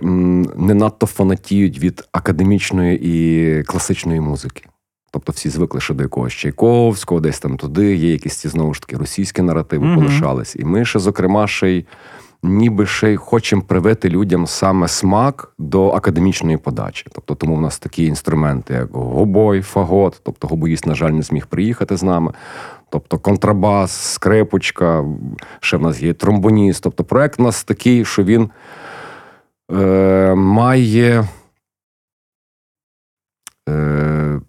не 0.56 0.74
надто 0.74 1.06
фанатіють 1.06 1.80
від 1.80 2.04
академічної 2.12 3.00
і 3.04 3.64
класичної 3.64 4.20
музики. 4.20 4.64
Тобто 5.12 5.32
всі 5.32 5.50
звикли 5.50 5.82
ще 5.82 5.94
до 5.94 6.04
якогось 6.04 6.34
Чайковського, 6.34 7.22
десь 7.22 7.40
там 7.40 7.58
туди, 7.58 7.96
є 7.96 8.12
якісь 8.12 8.36
ці 8.36 8.50
знову 8.50 8.74
ж 8.74 8.82
таки 8.82 8.98
російські 8.98 9.42
наративи 9.42 9.86
Мгм. 9.86 9.96
полишались. 9.96 10.56
І 10.56 10.66
ми 10.66 10.86
ще, 10.86 11.00
зокрема, 11.00 11.48
ще 11.48 11.70
й 11.70 11.86
ніби 12.44 12.86
ще 12.86 13.14
й 13.14 13.16
хочемо 13.16 13.62
привити 13.62 14.10
людям 14.10 14.48
саме 14.48 14.88
смак 14.88 15.54
до 15.58 15.90
академічної 15.90 16.58
подачі. 16.58 17.06
Тобто, 17.14 17.36
тому 17.36 17.56
в 17.56 17.62
нас 17.62 17.80
такі 17.80 18.06
інструменти, 18.06 18.74
як 18.74 18.92
гобой, 18.92 19.62
фагот, 19.62 20.22
тобто 20.24 20.48
гобоїст, 20.48 20.86
на 20.86 20.96
жаль, 20.96 21.12
не 21.12 21.22
зміг 21.22 21.48
приїхати 21.48 21.98
з 21.98 22.04
нами. 22.04 22.34
Тобто 22.90 23.20
контрабас, 23.20 23.92
скрипочка, 23.92 25.06
ще 25.60 25.78
в 25.78 25.82
нас 25.82 26.02
є 26.02 26.14
тромбоніст. 26.14 26.84
Тобто 26.84 27.04
проект 27.04 27.40
у 27.40 27.44
нас 27.44 27.64
такий, 27.64 28.06
що 28.06 28.24
він 28.24 28.50
е, 29.72 30.36
має 30.36 31.28
е, 33.70 34.42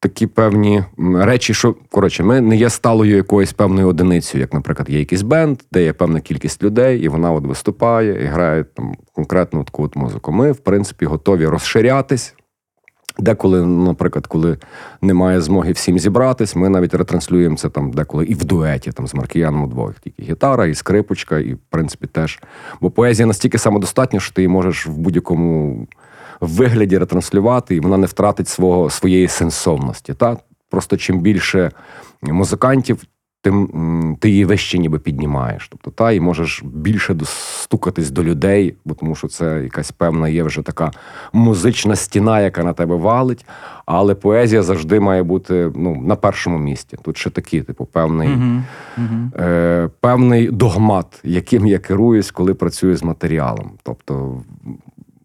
такі 0.00 0.26
певні 0.26 0.84
речі, 1.14 1.54
що 1.54 1.74
коротше, 1.90 2.22
ми 2.22 2.40
не 2.40 2.56
є 2.56 2.70
сталою 2.70 3.16
якоюсь 3.16 3.52
певною 3.52 3.88
одиницею, 3.88 4.40
як, 4.40 4.54
наприклад, 4.54 4.90
є 4.90 4.98
якийсь 4.98 5.22
бенд, 5.22 5.60
де 5.72 5.82
є 5.82 5.92
певна 5.92 6.20
кількість 6.20 6.62
людей, 6.62 7.00
і 7.00 7.08
вона 7.08 7.32
от 7.32 7.46
виступає 7.46 8.24
і 8.24 8.26
грає 8.26 8.64
там 8.64 8.94
конкретну 9.12 9.64
таку 9.64 9.82
от 9.84 9.96
музику. 9.96 10.32
Ми, 10.32 10.52
в 10.52 10.58
принципі, 10.58 11.06
готові 11.06 11.46
розширятись. 11.46 12.34
Деколи, 13.20 13.66
наприклад, 13.66 14.26
коли 14.26 14.58
немає 15.02 15.40
змоги 15.40 15.72
всім 15.72 15.98
зібратись, 15.98 16.56
ми 16.56 16.68
навіть 16.68 16.94
ретранслюємо 16.94 17.56
це 17.56 17.68
там 17.68 17.90
деколи 17.90 18.24
і 18.24 18.34
в 18.34 18.44
дуеті 18.44 18.92
там 18.92 19.06
з 19.06 19.14
Маркіяном 19.14 19.64
удвох. 19.64 19.94
Тільки 20.00 20.22
гітара, 20.22 20.66
і 20.66 20.74
скрипочка, 20.74 21.38
і 21.38 21.54
в 21.54 21.58
принципі 21.70 22.06
теж. 22.06 22.40
Бо 22.80 22.90
поезія 22.90 23.26
настільки 23.26 23.58
самодостатня, 23.58 24.20
що 24.20 24.34
ти 24.34 24.42
її 24.42 24.48
можеш 24.48 24.86
в 24.86 24.90
будь-якому 24.90 25.86
вигляді 26.40 26.98
ретранслювати, 26.98 27.76
і 27.76 27.80
вона 27.80 27.96
не 27.96 28.06
втратить 28.06 28.48
свого, 28.48 28.90
своєї 28.90 29.28
сенсовності. 29.28 30.14
Та? 30.14 30.36
Просто 30.70 30.96
чим 30.96 31.20
більше 31.20 31.70
музикантів, 32.22 33.04
тим 33.42 34.16
ти 34.20 34.30
її 34.30 34.44
вище 34.44 34.78
ніби 34.78 34.98
піднімаєш. 34.98 35.68
Тобто, 35.68 35.90
та, 35.90 36.12
і 36.12 36.20
можеш 36.20 36.62
більше 36.64 37.14
достукатись 37.14 38.10
до 38.10 38.24
людей, 38.24 38.74
бо 38.84 38.94
тому 38.94 39.14
що 39.14 39.28
це 39.28 39.60
якась 39.62 39.92
певна 39.92 40.28
є 40.28 40.42
вже 40.42 40.62
така 40.62 40.90
музична 41.32 41.96
стіна, 41.96 42.40
яка 42.40 42.64
на 42.64 42.72
тебе 42.72 42.96
валить. 42.96 43.46
Але 43.86 44.14
поезія 44.14 44.62
завжди 44.62 45.00
має 45.00 45.22
бути 45.22 45.72
ну, 45.74 46.02
на 46.02 46.16
першому 46.16 46.58
місці. 46.58 46.96
Тут 47.02 47.18
ще 47.18 47.30
такий, 47.30 47.62
типу, 47.62 47.84
певний. 47.84 48.28
Угу. 48.28 49.42
е, 49.44 49.88
певний 50.00 50.50
догмат, 50.50 51.20
яким 51.24 51.66
я 51.66 51.78
керуюсь, 51.78 52.30
коли 52.30 52.54
працюю 52.54 52.96
з 52.96 53.02
матеріалом. 53.02 53.70
Тобто, 53.82 54.42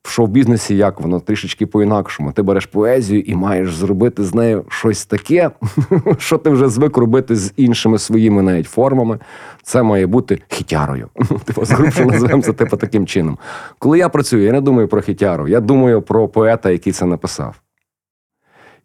в 0.05 0.09
шоу-бізнесі 0.09 0.77
як 0.77 1.01
воно 1.01 1.19
трішечки 1.19 1.65
по-інакшому. 1.65 2.31
Ти 2.31 2.41
береш 2.41 2.65
поезію 2.65 3.21
і 3.21 3.35
маєш 3.35 3.75
зробити 3.75 4.23
з 4.23 4.33
нею 4.35 4.65
щось 4.69 5.05
таке, 5.05 5.51
що 6.17 6.37
ти 6.37 6.49
вже 6.49 6.69
звик 6.69 6.97
робити 6.97 7.35
з 7.35 7.53
іншими 7.57 7.99
своїми 7.99 8.41
навіть 8.41 8.67
формами. 8.67 9.19
Це 9.63 9.83
має 9.83 10.07
бути 10.07 10.41
хітярою. 10.47 11.09
Типу, 11.45 11.65
згрубше 11.65 12.05
називаємо 12.05 12.41
це 12.41 12.53
типу 12.53 12.77
таким 12.77 13.07
чином. 13.07 13.37
Коли 13.79 13.97
я 13.97 14.09
працюю, 14.09 14.43
я 14.43 14.51
не 14.51 14.61
думаю 14.61 14.87
про 14.87 15.01
хітяру, 15.01 15.47
я 15.47 15.59
думаю 15.59 16.01
про 16.01 16.27
поета, 16.27 16.71
який 16.71 16.93
це 16.93 17.05
написав. 17.05 17.61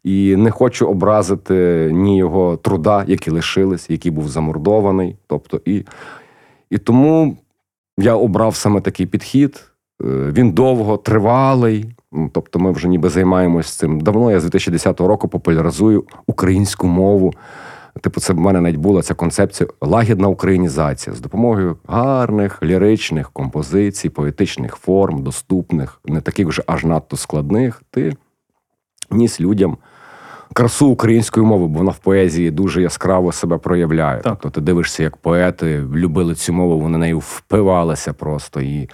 І 0.05 0.37
не 0.37 0.51
хочу 0.51 0.87
образити 0.87 1.89
ні 1.93 2.19
його 2.19 2.57
труда, 2.57 3.05
які 3.07 3.31
лишились, 3.31 3.91
який 3.91 4.13
був 4.13 4.29
замордований. 4.29 5.17
Тобто, 5.27 5.61
і, 5.65 5.85
і 6.71 6.79
тому 6.79 7.37
я 7.99 8.15
обрав 8.15 8.57
саме 8.57 8.81
такий 8.81 9.07
підхід. 9.07 9.70
Е, 10.01 10.33
Він 10.33 10.53
довго 10.53 10.97
тривалий. 10.97 11.95
Ну, 12.13 12.31
Тобто, 12.33 12.59
ми 12.59 12.73
вже 12.73 12.89
ніби 12.89 13.09
займаємось 13.09 13.71
цим. 13.71 14.01
Давно 14.01 14.31
я 14.31 14.41
з 14.41 14.43
2010 14.43 15.01
року 15.01 15.29
популяризую 15.29 16.05
українську 16.27 16.87
мову. 16.87 17.33
Типу, 18.01 18.21
це 18.21 18.33
в 18.33 18.39
мене 18.41 18.61
навіть 18.61 18.77
була 18.77 19.03
ця 19.03 19.15
концепція 19.15 19.71
лагідна 19.81 20.29
українізація 20.29 21.17
з 21.17 21.21
допомогою 21.21 21.77
гарних 21.89 22.63
ліричних 22.63 23.31
композицій, 23.31 24.09
поетичних 24.09 24.77
форм, 24.77 25.23
доступних, 25.23 26.01
не 26.05 26.21
таких 26.21 26.49
вже 26.49 26.63
аж 26.67 26.85
надто 26.85 27.17
складних. 27.17 27.83
Ти 27.91 28.13
ніс 29.11 29.41
людям 29.41 29.77
красу 30.53 30.89
української 30.89 31.47
мови, 31.47 31.67
бо 31.67 31.79
вона 31.79 31.91
в 31.91 31.99
поезії 31.99 32.51
дуже 32.51 32.83
яскраво 32.83 33.33
себе 33.33 33.59
проявляє. 33.59 34.21
Так. 34.21 34.33
Тобто 34.33 34.51
ти 34.51 34.61
дивишся, 34.61 35.03
як 35.03 35.17
поети 35.17 35.85
любили 35.95 36.35
цю 36.35 36.53
мову, 36.53 36.81
вони 36.81 36.99
нею 36.99 37.19
впивалися 37.19 38.13
просто. 38.13 38.61
І 38.61 38.89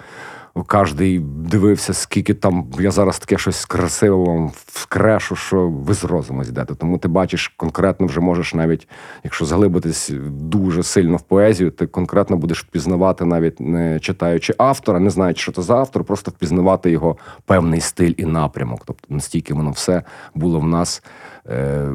кожен 0.65 1.25
дивився, 1.51 1.95
скільки 1.95 2.35
там 2.35 2.67
я 2.79 2.91
зараз 2.91 3.19
таке 3.19 3.39
щось 3.39 3.65
красиве 3.65 4.17
вам 4.17 4.53
вкрешу, 4.67 5.37
що 5.37 5.69
ви 5.69 5.95
з 5.95 6.05
розуму 6.05 6.45
зійдете. 6.45 6.75
Тому 6.75 6.99
ти 6.99 7.09
бачиш 7.09 7.49
конкретно 7.49 8.07
вже 8.07 8.21
можеш 8.21 8.55
навіть, 8.55 8.89
якщо 9.25 9.45
заглибитись 9.45 10.11
дуже 10.31 10.83
сильно 10.83 11.17
в 11.17 11.23
поезію, 11.23 11.71
ти 11.71 11.87
конкретно 11.87 12.37
будеш 12.37 12.63
впізнавати, 12.63 13.25
навіть 13.25 13.61
не 13.61 14.01
читаючи 14.01 14.55
автора, 14.59 15.01
не 15.01 15.11
знаючи, 15.11 15.43
що 15.43 15.53
це 15.53 15.63
за 15.63 15.77
автор, 15.77 16.05
просто 16.05 16.31
впізнавати 16.31 16.91
його 16.91 17.17
певний 17.45 17.81
стиль 17.81 18.15
і 18.17 18.25
напрямок. 18.25 18.81
Тобто 18.85 19.15
настільки 19.15 19.55
воно 19.55 19.71
все 19.71 20.03
було 20.35 20.61
в 20.61 20.67
нас 20.67 21.03
е, 21.49 21.89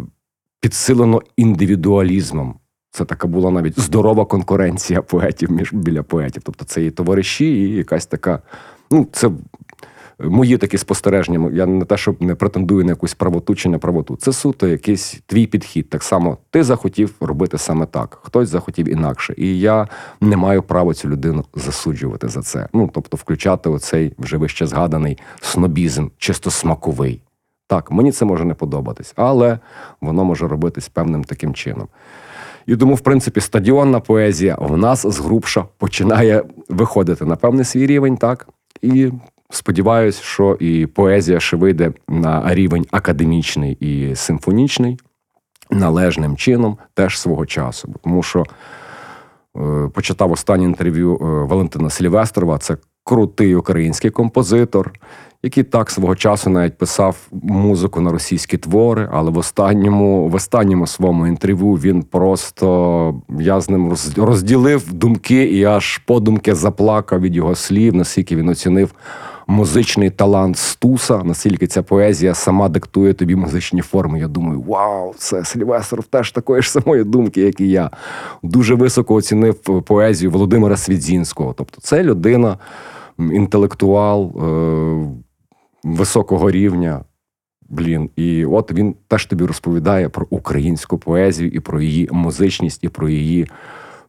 підсилено 0.62 1.22
індивідуалізмом. 1.38 2.61
Це 2.92 3.06
така 3.06 3.28
була 3.28 3.52
навіть 3.52 3.80
здорова 3.80 4.26
конкуренція 4.26 5.02
поетів 5.02 5.52
між 5.52 5.74
біля 5.74 6.04
поетів. 6.04 6.42
Тобто 6.46 6.66
це 6.66 6.86
і 6.86 6.92
товариші, 6.92 7.46
і 7.46 7.76
якась 7.76 8.06
така. 8.06 8.39
Ну, 8.92 9.08
це 9.12 9.32
мої 10.20 10.58
такі 10.58 10.78
спостереження. 10.78 11.50
Я 11.54 11.66
не 11.66 11.86
те, 11.86 11.98
що 11.98 12.16
не 12.20 12.36
претендую 12.36 12.86
на 12.86 12.92
якусь 12.92 13.14
правоту 13.14 13.56
чи 13.56 13.70
неправоту. 13.70 14.16
Це 14.16 14.34
суто 14.34 14.68
якийсь 14.68 15.20
твій 15.26 15.48
підхід. 15.48 15.89
Так 15.89 16.04
само 16.04 16.38
ти 16.50 16.64
захотів 16.64 17.16
робити 17.20 17.58
саме 17.58 17.86
так, 17.86 18.20
хтось 18.24 18.50
захотів 18.50 18.89
інакше. 18.89 19.34
І 19.38 19.60
я 19.60 19.88
не 20.22 20.38
маю 20.38 20.64
права 20.64 20.94
цю 20.94 21.10
людину 21.10 21.46
засуджувати 21.56 22.28
за 22.28 22.42
це. 22.42 22.68
Ну 22.74 22.89
тобто, 22.94 23.18
включати 23.18 23.70
оцей 23.70 24.14
вже 24.18 24.38
вище 24.38 24.68
згаданий 24.68 25.18
снобізм, 25.42 26.08
чисто 26.18 26.52
смаковий. 26.52 27.22
Так, 27.68 27.92
мені 27.92 28.12
це 28.12 28.26
може 28.26 28.46
не 28.46 28.54
подобатись, 28.54 29.14
але 29.16 29.60
воно 30.02 30.26
може 30.26 30.48
робитись 30.48 30.89
певним 30.89 31.24
таким 31.24 31.54
чином. 31.54 31.88
І 32.66 32.76
тому, 32.76 32.95
в 32.95 32.99
принципі, 32.99 33.41
стадіонна 33.41 33.99
поезія 33.99 34.57
в 34.59 34.78
нас 34.78 35.05
згрубша 35.07 35.66
починає 35.78 36.43
виходити 36.70 37.26
на 37.26 37.36
певний 37.36 37.66
свій 37.66 37.88
рівень, 37.88 38.18
так? 38.18 38.47
І 38.82 39.12
сподіваюся, 39.49 40.24
що 40.24 40.57
і 40.59 40.86
поезія 40.86 41.39
ще 41.39 41.57
вийде 41.57 41.93
на 42.09 42.55
рівень 42.55 42.86
академічний 42.91 43.74
і 43.74 44.16
симфонічний 44.16 44.99
належним 45.70 46.38
чином 46.38 46.78
теж 46.93 47.20
свого 47.20 47.45
часу. 47.45 47.95
Тому 48.03 48.24
що 48.24 48.43
е, 49.57 49.89
почитав 49.93 50.32
останнє 50.32 50.64
інтерв'ю 50.64 51.16
е, 51.16 51.26
Валентина 51.26 51.89
Сільвестрова, 51.89 52.57
це 52.57 52.78
крутий 53.03 53.55
український 53.55 54.12
композитор, 54.12 54.93
який 55.44 55.64
так 55.64 55.92
свого 55.92 56.16
часу 56.16 56.50
навіть 56.50 56.78
писав 56.78 57.18
музику 57.32 58.02
на 58.02 58.12
російські 58.12 58.58
твори, 58.58 59.10
але 59.12 59.32
в 59.32 59.38
останньому, 59.38 60.28
в 60.28 60.36
останньому 60.36 60.88
своєму 60.88 61.28
інтерв'ю 61.28 61.72
він 61.72 62.04
просто 62.04 63.22
я 63.39 63.62
з 63.62 63.70
ним 63.70 63.96
розділив 64.18 64.94
думки 64.94 65.44
і 65.44 65.64
аж 65.64 65.98
подумки 65.98 66.56
заплакав 66.56 67.22
від 67.22 67.36
його 67.36 67.56
слів, 67.56 67.96
наскільки 67.96 68.36
він 68.36 68.50
оцінив 68.50 68.94
музичний 69.48 70.10
талант 70.10 70.58
Стуса, 70.58 71.24
наскільки 71.24 71.68
ця 71.68 71.84
поезія 71.84 72.34
сама 72.34 72.70
диктує 72.70 73.14
тобі 73.14 73.36
музичні 73.36 73.82
форми. 73.82 74.20
Я 74.20 74.28
думаю, 74.28 74.62
вау, 74.62 75.14
це 75.18 75.46
Сильвестр 75.46 76.04
теж 76.04 76.32
такої 76.32 76.62
ж 76.62 76.72
самої 76.72 77.04
думки, 77.04 77.42
як 77.42 77.60
і 77.60 77.70
я. 77.70 77.89
Дуже 78.44 78.76
високо 78.76 79.16
оцінив 79.16 79.56
поезію 79.86 80.32
Володимира 80.32 80.78
Свідзінського. 80.78 81.54
Тобто, 81.58 81.82
це 81.82 82.04
людина, 82.04 82.58
інтелектуал 83.20 84.24
е, 84.24 85.22
високого 85.84 86.52
рівня. 86.52 87.06
Блін, 87.70 88.10
і 88.16 88.46
от 88.46 88.72
він 88.72 88.96
теж 89.08 89.26
тобі 89.26 89.46
розповідає 89.46 90.10
про 90.10 90.28
українську 90.30 90.98
поезію 90.98 91.50
і 91.50 91.60
про 91.60 91.82
її 91.82 92.10
музичність, 92.12 92.84
і 92.84 92.90
про 92.90 93.10
її 93.10 93.48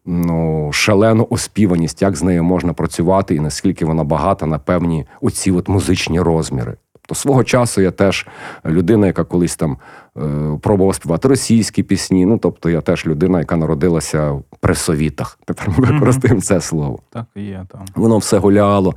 ну, 0.06 0.70
шалену 0.72 1.26
оспіваність, 1.30 2.02
як 2.02 2.16
з 2.16 2.22
нею 2.22 2.44
можна 2.44 2.72
працювати, 2.72 3.34
і 3.34 3.40
наскільки 3.40 3.84
вона 3.84 4.04
багата 4.04 4.46
на 4.46 4.58
певні 4.58 5.06
оці 5.20 5.50
от 5.50 5.68
музичні 5.68 6.20
розміри. 6.20 6.76
Тобто 7.06 7.20
свого 7.20 7.44
часу 7.44 7.80
я 7.80 7.90
теж 7.90 8.26
людина, 8.64 9.06
яка 9.06 9.24
колись 9.24 9.56
там 9.56 9.78
е, 10.16 10.58
пробувала 10.62 10.94
співати 10.94 11.28
російські 11.28 11.82
пісні. 11.82 12.26
Ну, 12.26 12.38
тобто 12.38 12.70
я 12.70 12.80
теж 12.80 13.06
людина, 13.06 13.38
яка 13.38 13.56
народилася 13.56 14.42
при 14.60 14.74
совітах. 14.74 15.38
Тепер 15.44 15.70
ми 15.70 15.86
використаємо 15.86 16.40
це 16.40 16.60
слово. 16.60 16.98
Так 17.10 17.24
і 17.36 17.42
є 17.42 17.66
там. 17.68 17.84
Воно 17.94 18.18
все 18.18 18.38
гуляло. 18.38 18.94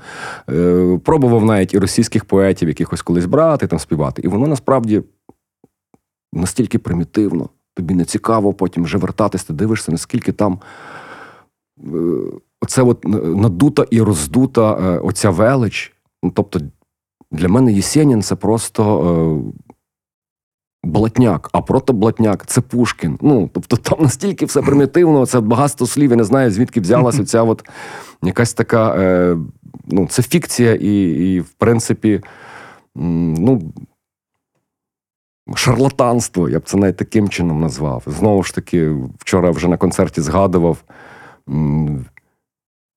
Е, 0.50 1.00
пробував 1.04 1.46
навіть 1.46 1.74
і 1.74 1.80
російських 1.80 2.26
поетів 2.26 2.68
якихось 2.68 3.02
колись 3.02 3.26
брати, 3.26 3.68
там 3.68 3.80
співати. 3.80 4.22
І 4.22 4.28
воно 4.28 4.48
насправді 4.48 5.04
настільки 6.34 6.80
примітивно. 6.80 7.50
Тобі 7.74 7.94
не 7.94 8.06
цікаво 8.06 8.54
потім 8.54 8.84
вже 8.84 8.98
вертатись, 8.98 9.44
ти 9.44 9.54
дивишся, 9.54 9.92
наскільки 9.92 10.32
там 10.32 10.60
е, 11.80 11.88
оце 12.62 12.82
от 12.82 13.06
надута 13.36 13.86
і 13.90 14.02
роздута 14.02 14.72
оця 15.00 15.30
велич. 15.30 15.92
Ну, 16.24 16.32
тобто, 16.36 16.60
для 17.36 17.48
мене 17.48 17.74
Єсенін 17.74 18.22
це 18.22 18.36
просто 18.36 18.84
е, 18.84 19.62
блатняк, 20.84 21.50
а 21.54 21.62
протоблатняк 21.62 22.46
це 22.46 22.62
Пушкін. 22.62 23.18
Ну, 23.22 23.50
тобто 23.54 23.78
там 23.78 23.98
настільки 24.02 24.46
все 24.46 24.62
примітивно, 24.62 25.26
це 25.26 25.40
багатство 25.40 25.88
слів, 25.88 26.12
я 26.12 26.18
не 26.18 26.24
знаю, 26.24 26.52
звідки 26.52 26.82
взялася 26.82 27.26
ця 27.26 27.44
от 27.44 27.70
якась 28.24 28.54
така. 28.54 28.96
Е, 28.96 29.38
ну, 29.86 30.08
це 30.08 30.24
фікція, 30.24 30.76
і, 30.76 31.04
і 31.04 31.40
в 31.40 31.50
принципі, 31.50 32.22
ну. 32.96 33.62
Шарлатанство, 35.56 36.50
я 36.50 36.60
б 36.60 36.64
це 36.64 36.78
навіть 36.78 36.98
таким 36.98 37.30
чином 37.30 37.62
назвав. 37.62 38.04
Знову 38.06 38.44
ж 38.44 38.56
таки, 38.56 38.96
вчора 39.18 39.52
вже 39.52 39.68
на 39.68 39.78
концерті 39.78 40.22
згадував, 40.22 40.78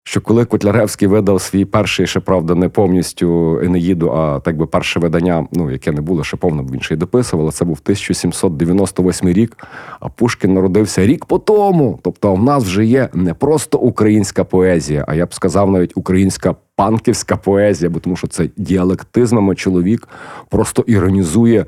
що 0.09 0.20
коли 0.20 0.44
Котляревський 0.44 1.09
видав 1.09 1.40
свій 1.40 1.64
перший, 1.64 2.06
ще 2.06 2.20
правда, 2.20 2.54
не 2.54 2.68
повністю 2.68 3.61
Енеїду, 3.62 4.11
а 4.11 4.40
так 4.40 4.56
би 4.56 4.66
перше 4.66 5.00
видання, 5.00 5.46
ну 5.52 5.70
яке 5.70 5.92
не 5.92 6.00
було 6.00 6.24
ще 6.24 6.36
повно, 6.36 6.62
бо 6.62 6.72
він 6.72 6.80
ще 6.80 6.94
й 6.94 6.96
дописував, 6.96 7.52
це 7.52 7.64
був 7.64 7.78
1798 7.82 9.28
рік. 9.28 9.56
А 10.00 10.09
Пушкін 10.09 10.54
народився 10.54 11.06
рік 11.06 11.24
по 11.24 11.38
тому. 11.38 11.98
Тобто, 12.02 12.34
в 12.34 12.42
нас 12.42 12.64
вже 12.64 12.84
є 12.84 13.09
не 13.14 13.34
просто 13.34 13.78
українська 13.78 14.44
поезія, 14.44 15.04
а 15.09 15.14
я 15.14 15.26
б 15.26 15.34
сказав, 15.34 15.70
навіть 15.70 15.92
українська 15.94 16.54
панківська 16.76 17.36
поезія, 17.36 17.90
бо 17.90 18.00
тому 18.00 18.16
що 18.16 18.26
це 18.26 18.48
діалектизмами 18.56 19.54
чоловік 19.54 20.09
просто 20.48 20.82
іронізує. 20.86 21.66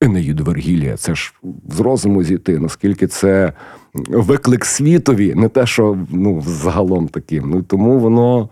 Енеїду 0.00 0.44
Вергілія, 0.44 0.96
це 0.96 1.14
ж 1.14 1.34
з 1.68 1.80
розуму 1.80 2.22
зійти, 2.22 2.58
наскільки 2.58 3.06
це 3.06 3.52
виклик 4.08 4.64
світові, 4.64 5.34
не 5.34 5.48
те, 5.48 5.66
що 5.66 5.98
ну, 6.10 6.42
загалом 6.46 7.08
таким. 7.08 7.50
Ну 7.50 7.62
тому 7.62 7.98
воно 7.98 8.48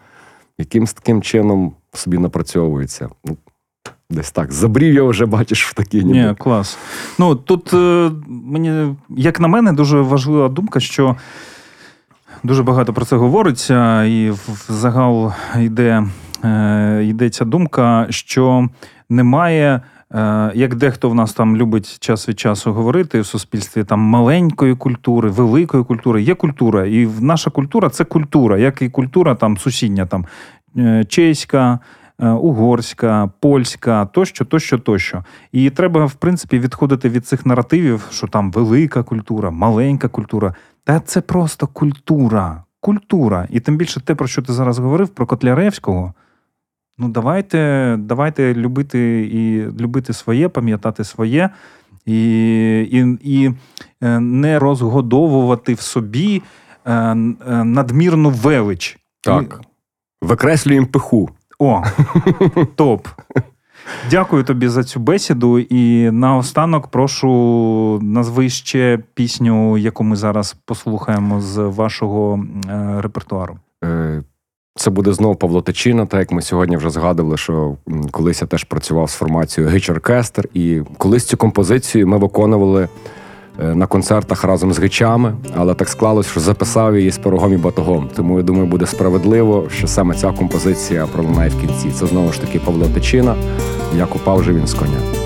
якимсь 0.58 0.92
таким 0.92 1.22
чином 1.22 1.72
собі 1.92 2.18
напрацьовується. 2.18 3.08
Ну, 3.24 3.36
Десь 4.10 4.30
так. 4.30 4.52
Забрів 4.52 4.94
я 4.94 5.02
вже 5.02 5.26
бачиш 5.26 5.66
в 5.66 5.74
такій 5.74 6.04
ніби. 6.04 6.28
Ні, 6.28 6.34
клас. 6.38 6.78
Ну 7.18 7.34
тут 7.34 7.74
е, 7.74 8.10
мені, 8.28 8.96
як 9.08 9.40
на 9.40 9.48
мене, 9.48 9.72
дуже 9.72 10.00
важлива 10.00 10.48
думка, 10.48 10.80
що 10.80 11.16
дуже 12.42 12.62
багато 12.62 12.92
про 12.92 13.04
це 13.04 13.16
говориться, 13.16 14.04
і 14.04 14.30
в 14.30 14.34
в 14.34 14.72
загал 14.72 15.32
йде, 15.60 16.06
е, 16.44 17.04
йдеться 17.04 17.44
думка, 17.44 18.06
що 18.10 18.68
немає. 19.08 19.80
Е, 20.14 20.52
Як 20.54 20.74
дехто 20.74 21.10
в 21.10 21.14
нас 21.14 21.32
там 21.32 21.56
любить 21.56 21.98
час 21.98 22.28
від 22.28 22.40
часу 22.40 22.72
говорити 22.72 23.20
в 23.20 23.26
суспільстві 23.26 23.84
там 23.84 24.00
маленької 24.00 24.76
культури, 24.76 25.30
великої 25.30 25.84
культури, 25.84 26.22
є 26.22 26.34
культура, 26.34 26.86
і 26.86 27.08
наша 27.20 27.50
культура 27.50 27.88
це 27.88 28.04
культура, 28.04 28.58
як 28.58 28.82
і 28.82 28.88
культура 28.88 29.34
там 29.34 29.58
сусідня, 29.58 30.06
там 30.06 30.26
е, 30.76 31.04
чеська, 31.04 31.78
е, 32.18 32.28
угорська, 32.28 33.30
польська, 33.40 34.06
тощо, 34.06 34.44
тощо, 34.44 34.78
тощо. 34.78 35.24
І 35.52 35.70
треба, 35.70 36.04
в 36.04 36.14
принципі, 36.14 36.58
відходити 36.58 37.08
від 37.08 37.26
цих 37.26 37.46
наративів, 37.46 38.08
що 38.10 38.26
там 38.26 38.50
велика 38.50 39.02
культура, 39.02 39.50
маленька 39.50 40.08
культура. 40.08 40.54
Та 40.84 41.00
це 41.00 41.20
просто 41.20 41.66
культура. 41.66 42.62
Культура. 42.80 43.46
І 43.50 43.60
тим 43.60 43.76
більше 43.76 44.00
те, 44.00 44.14
про 44.14 44.26
що 44.26 44.42
ти 44.42 44.52
зараз 44.52 44.78
говорив, 44.78 45.08
про 45.08 45.26
Котляревського. 45.26 46.14
Ну, 46.98 47.08
давайте, 47.08 47.96
давайте 47.98 48.54
любити 48.54 49.30
і 49.32 49.66
любити 49.82 50.12
своє, 50.12 50.48
пам'ятати 50.48 51.04
своє, 51.04 51.50
і, 52.06 52.18
і, 52.82 53.18
і 53.22 53.50
е, 54.02 54.20
не 54.20 54.58
розгодовувати 54.58 55.74
в 55.74 55.80
собі 55.80 56.42
е, 56.84 56.92
е, 56.92 57.16
надмірну 57.64 58.30
велич. 58.30 58.98
Так. 59.20 59.60
Викреслюємо 60.22 60.86
пиху. 60.86 61.30
О, 61.58 61.82
топ. 62.76 63.08
Дякую 64.10 64.44
тобі 64.44 64.68
за 64.68 64.84
цю 64.84 65.00
бесіду. 65.00 65.58
І 65.58 66.10
наостанок 66.10 66.88
прошу 66.88 67.30
назви 68.02 68.48
ще 68.48 68.98
пісню, 69.14 69.78
яку 69.78 70.04
ми 70.04 70.16
зараз 70.16 70.56
послухаємо 70.64 71.40
з 71.40 71.58
вашого 71.58 72.44
репертуару. 72.98 73.58
Е, 73.84 74.22
Це 74.76 74.90
буде 74.90 75.12
знову 75.12 75.34
Павло 75.34 75.62
Тичина, 75.62 76.06
так 76.06 76.20
як 76.20 76.32
ми 76.32 76.42
сьогодні 76.42 76.76
вже 76.76 76.90
згадували, 76.90 77.36
що 77.36 77.76
колись 78.10 78.42
я 78.42 78.48
теж 78.48 78.64
працював 78.64 79.10
з 79.10 79.14
формацією 79.14 79.72
Гич 79.72 79.90
Оркестр, 79.90 80.48
і 80.54 80.80
колись 80.98 81.24
цю 81.24 81.36
композицію 81.36 82.08
ми 82.08 82.18
виконували 82.18 82.88
е, 83.62 83.74
на 83.74 83.86
концертах 83.86 84.44
разом 84.44 84.72
з 84.72 84.78
гичами, 84.78 85.34
але 85.56 85.74
так 85.74 85.88
склалось, 85.88 86.26
що 86.26 86.40
записав 86.40 86.96
її 86.96 87.10
з 87.10 87.18
пирогом 87.18 87.52
і 87.52 87.56
батогом. 87.56 88.10
Тому 88.16 88.36
я 88.36 88.42
думаю, 88.42 88.66
буде 88.66 88.86
справедливо, 88.86 89.66
що 89.70 89.86
саме 89.86 90.14
ця 90.14 90.32
композиція 90.32 91.06
пролунає 91.06 91.50
в 91.50 91.60
кінці. 91.60 91.90
Це 91.90 92.06
знову 92.06 92.32
ж 92.32 92.40
таки 92.40 92.58
Павло 92.58 92.88
Тичина, 92.88 93.36
як 93.98 94.16
упав 94.16 94.42
же 94.42 94.52
він 94.52 94.66
з 94.66 94.74
коня. 94.74 95.23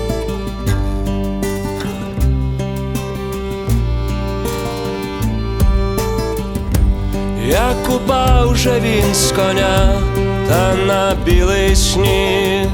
Як 7.89 8.01
упав 8.01 8.55
же 8.55 8.79
він 8.79 9.15
з 9.15 9.31
коня 9.31 10.01
та 10.49 10.75
на 10.75 11.15
білий 11.25 11.75
сніг, 11.75 12.67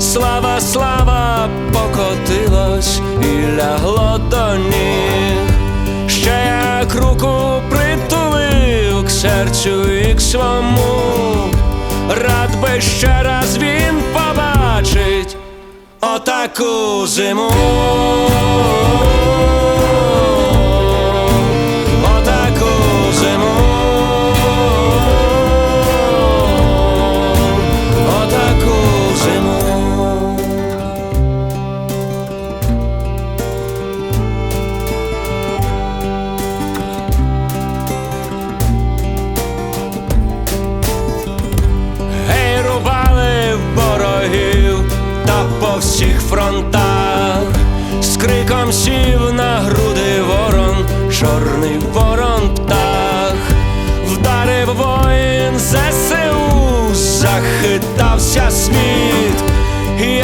слава, 0.00 0.60
слава 0.60 1.48
покотилось 1.72 3.00
і 3.22 3.56
лягло 3.56 4.20
до 4.30 4.56
ніг, 4.56 5.50
ще 6.08 6.58
як 6.80 6.94
руку 6.94 7.62
притулив 7.70 9.04
к 9.04 9.10
серцю 9.10 9.92
і 9.92 10.14
к 10.14 10.20
свому, 10.20 11.50
рад 12.08 12.60
би 12.62 12.80
ще 12.80 13.22
раз 13.22 13.58
він 13.58 14.02
побачить 14.12 15.36
отаку 16.00 17.06
зиму. 17.06 17.50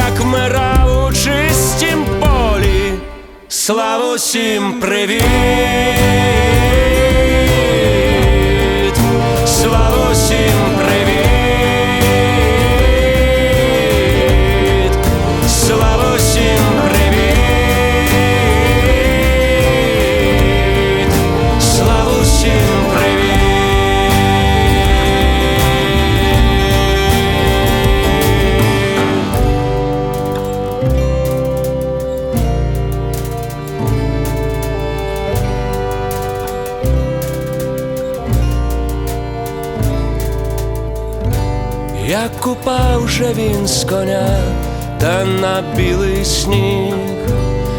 Як 0.09 0.25
мера 0.25 0.87
у 0.87 1.13
чистім 1.13 2.07
полі, 2.21 2.93
славу 3.49 4.15
всім 4.15 4.81
привіт, 4.81 5.23
Як 42.47 42.57
упав 42.57 43.09
же 43.09 43.33
він 43.33 43.67
з 43.67 43.85
коня 43.85 44.39
та 45.01 45.25
на 45.25 45.63
білий 45.77 46.25
сніг, 46.25 46.95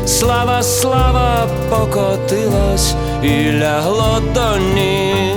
слава, 0.05 0.63
слава 0.63 1.47
покотилась 1.69 2.95
і 3.23 3.51
лягло 3.51 4.21
до 4.33 4.57
ніг, 4.57 5.35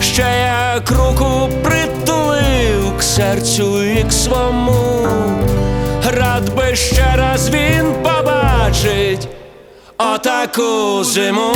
ще 0.00 0.50
як 0.74 0.90
руку 0.90 1.48
притулив 1.62 2.96
к 2.98 3.02
серцю 3.02 3.84
і 3.84 4.02
к 4.04 4.10
свому, 4.12 5.08
рад 6.06 6.54
би 6.56 6.76
ще 6.76 7.16
раз 7.16 7.50
він 7.50 7.94
побачить 8.02 9.28
отаку 9.98 11.04
зиму. 11.04 11.52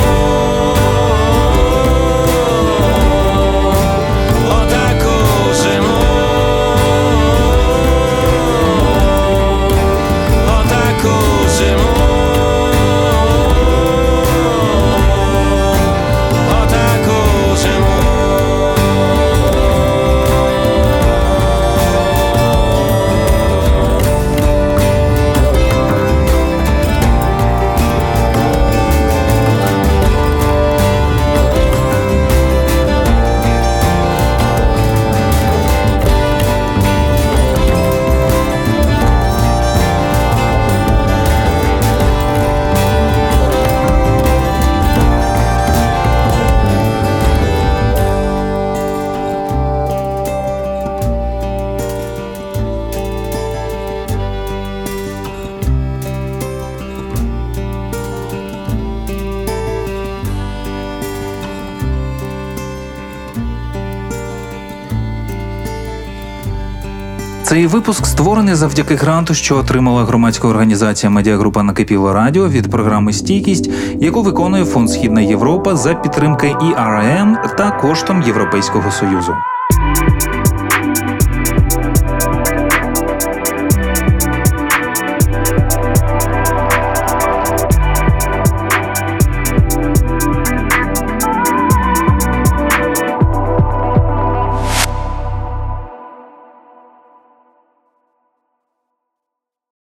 Випуск 67.73 68.05
створений 68.05 68.55
завдяки 68.55 68.95
гранту, 68.95 69.33
що 69.33 69.57
отримала 69.57 70.03
громадська 70.03 70.47
організація 70.47 71.09
Медіагрупа 71.09 71.63
Накипіло 71.63 72.13
Радіо 72.13 72.47
від 72.47 72.71
програми 72.71 73.13
Стійкість, 73.13 73.69
яку 73.99 74.21
виконує 74.21 74.65
Фонд 74.65 74.89
Східна 74.89 75.21
Європа 75.21 75.75
за 75.75 75.93
підтримки 75.93 76.47
ІРМ 76.47 77.37
та 77.57 77.71
коштом 77.71 78.21
Європейського 78.21 78.91
союзу. 78.91 79.35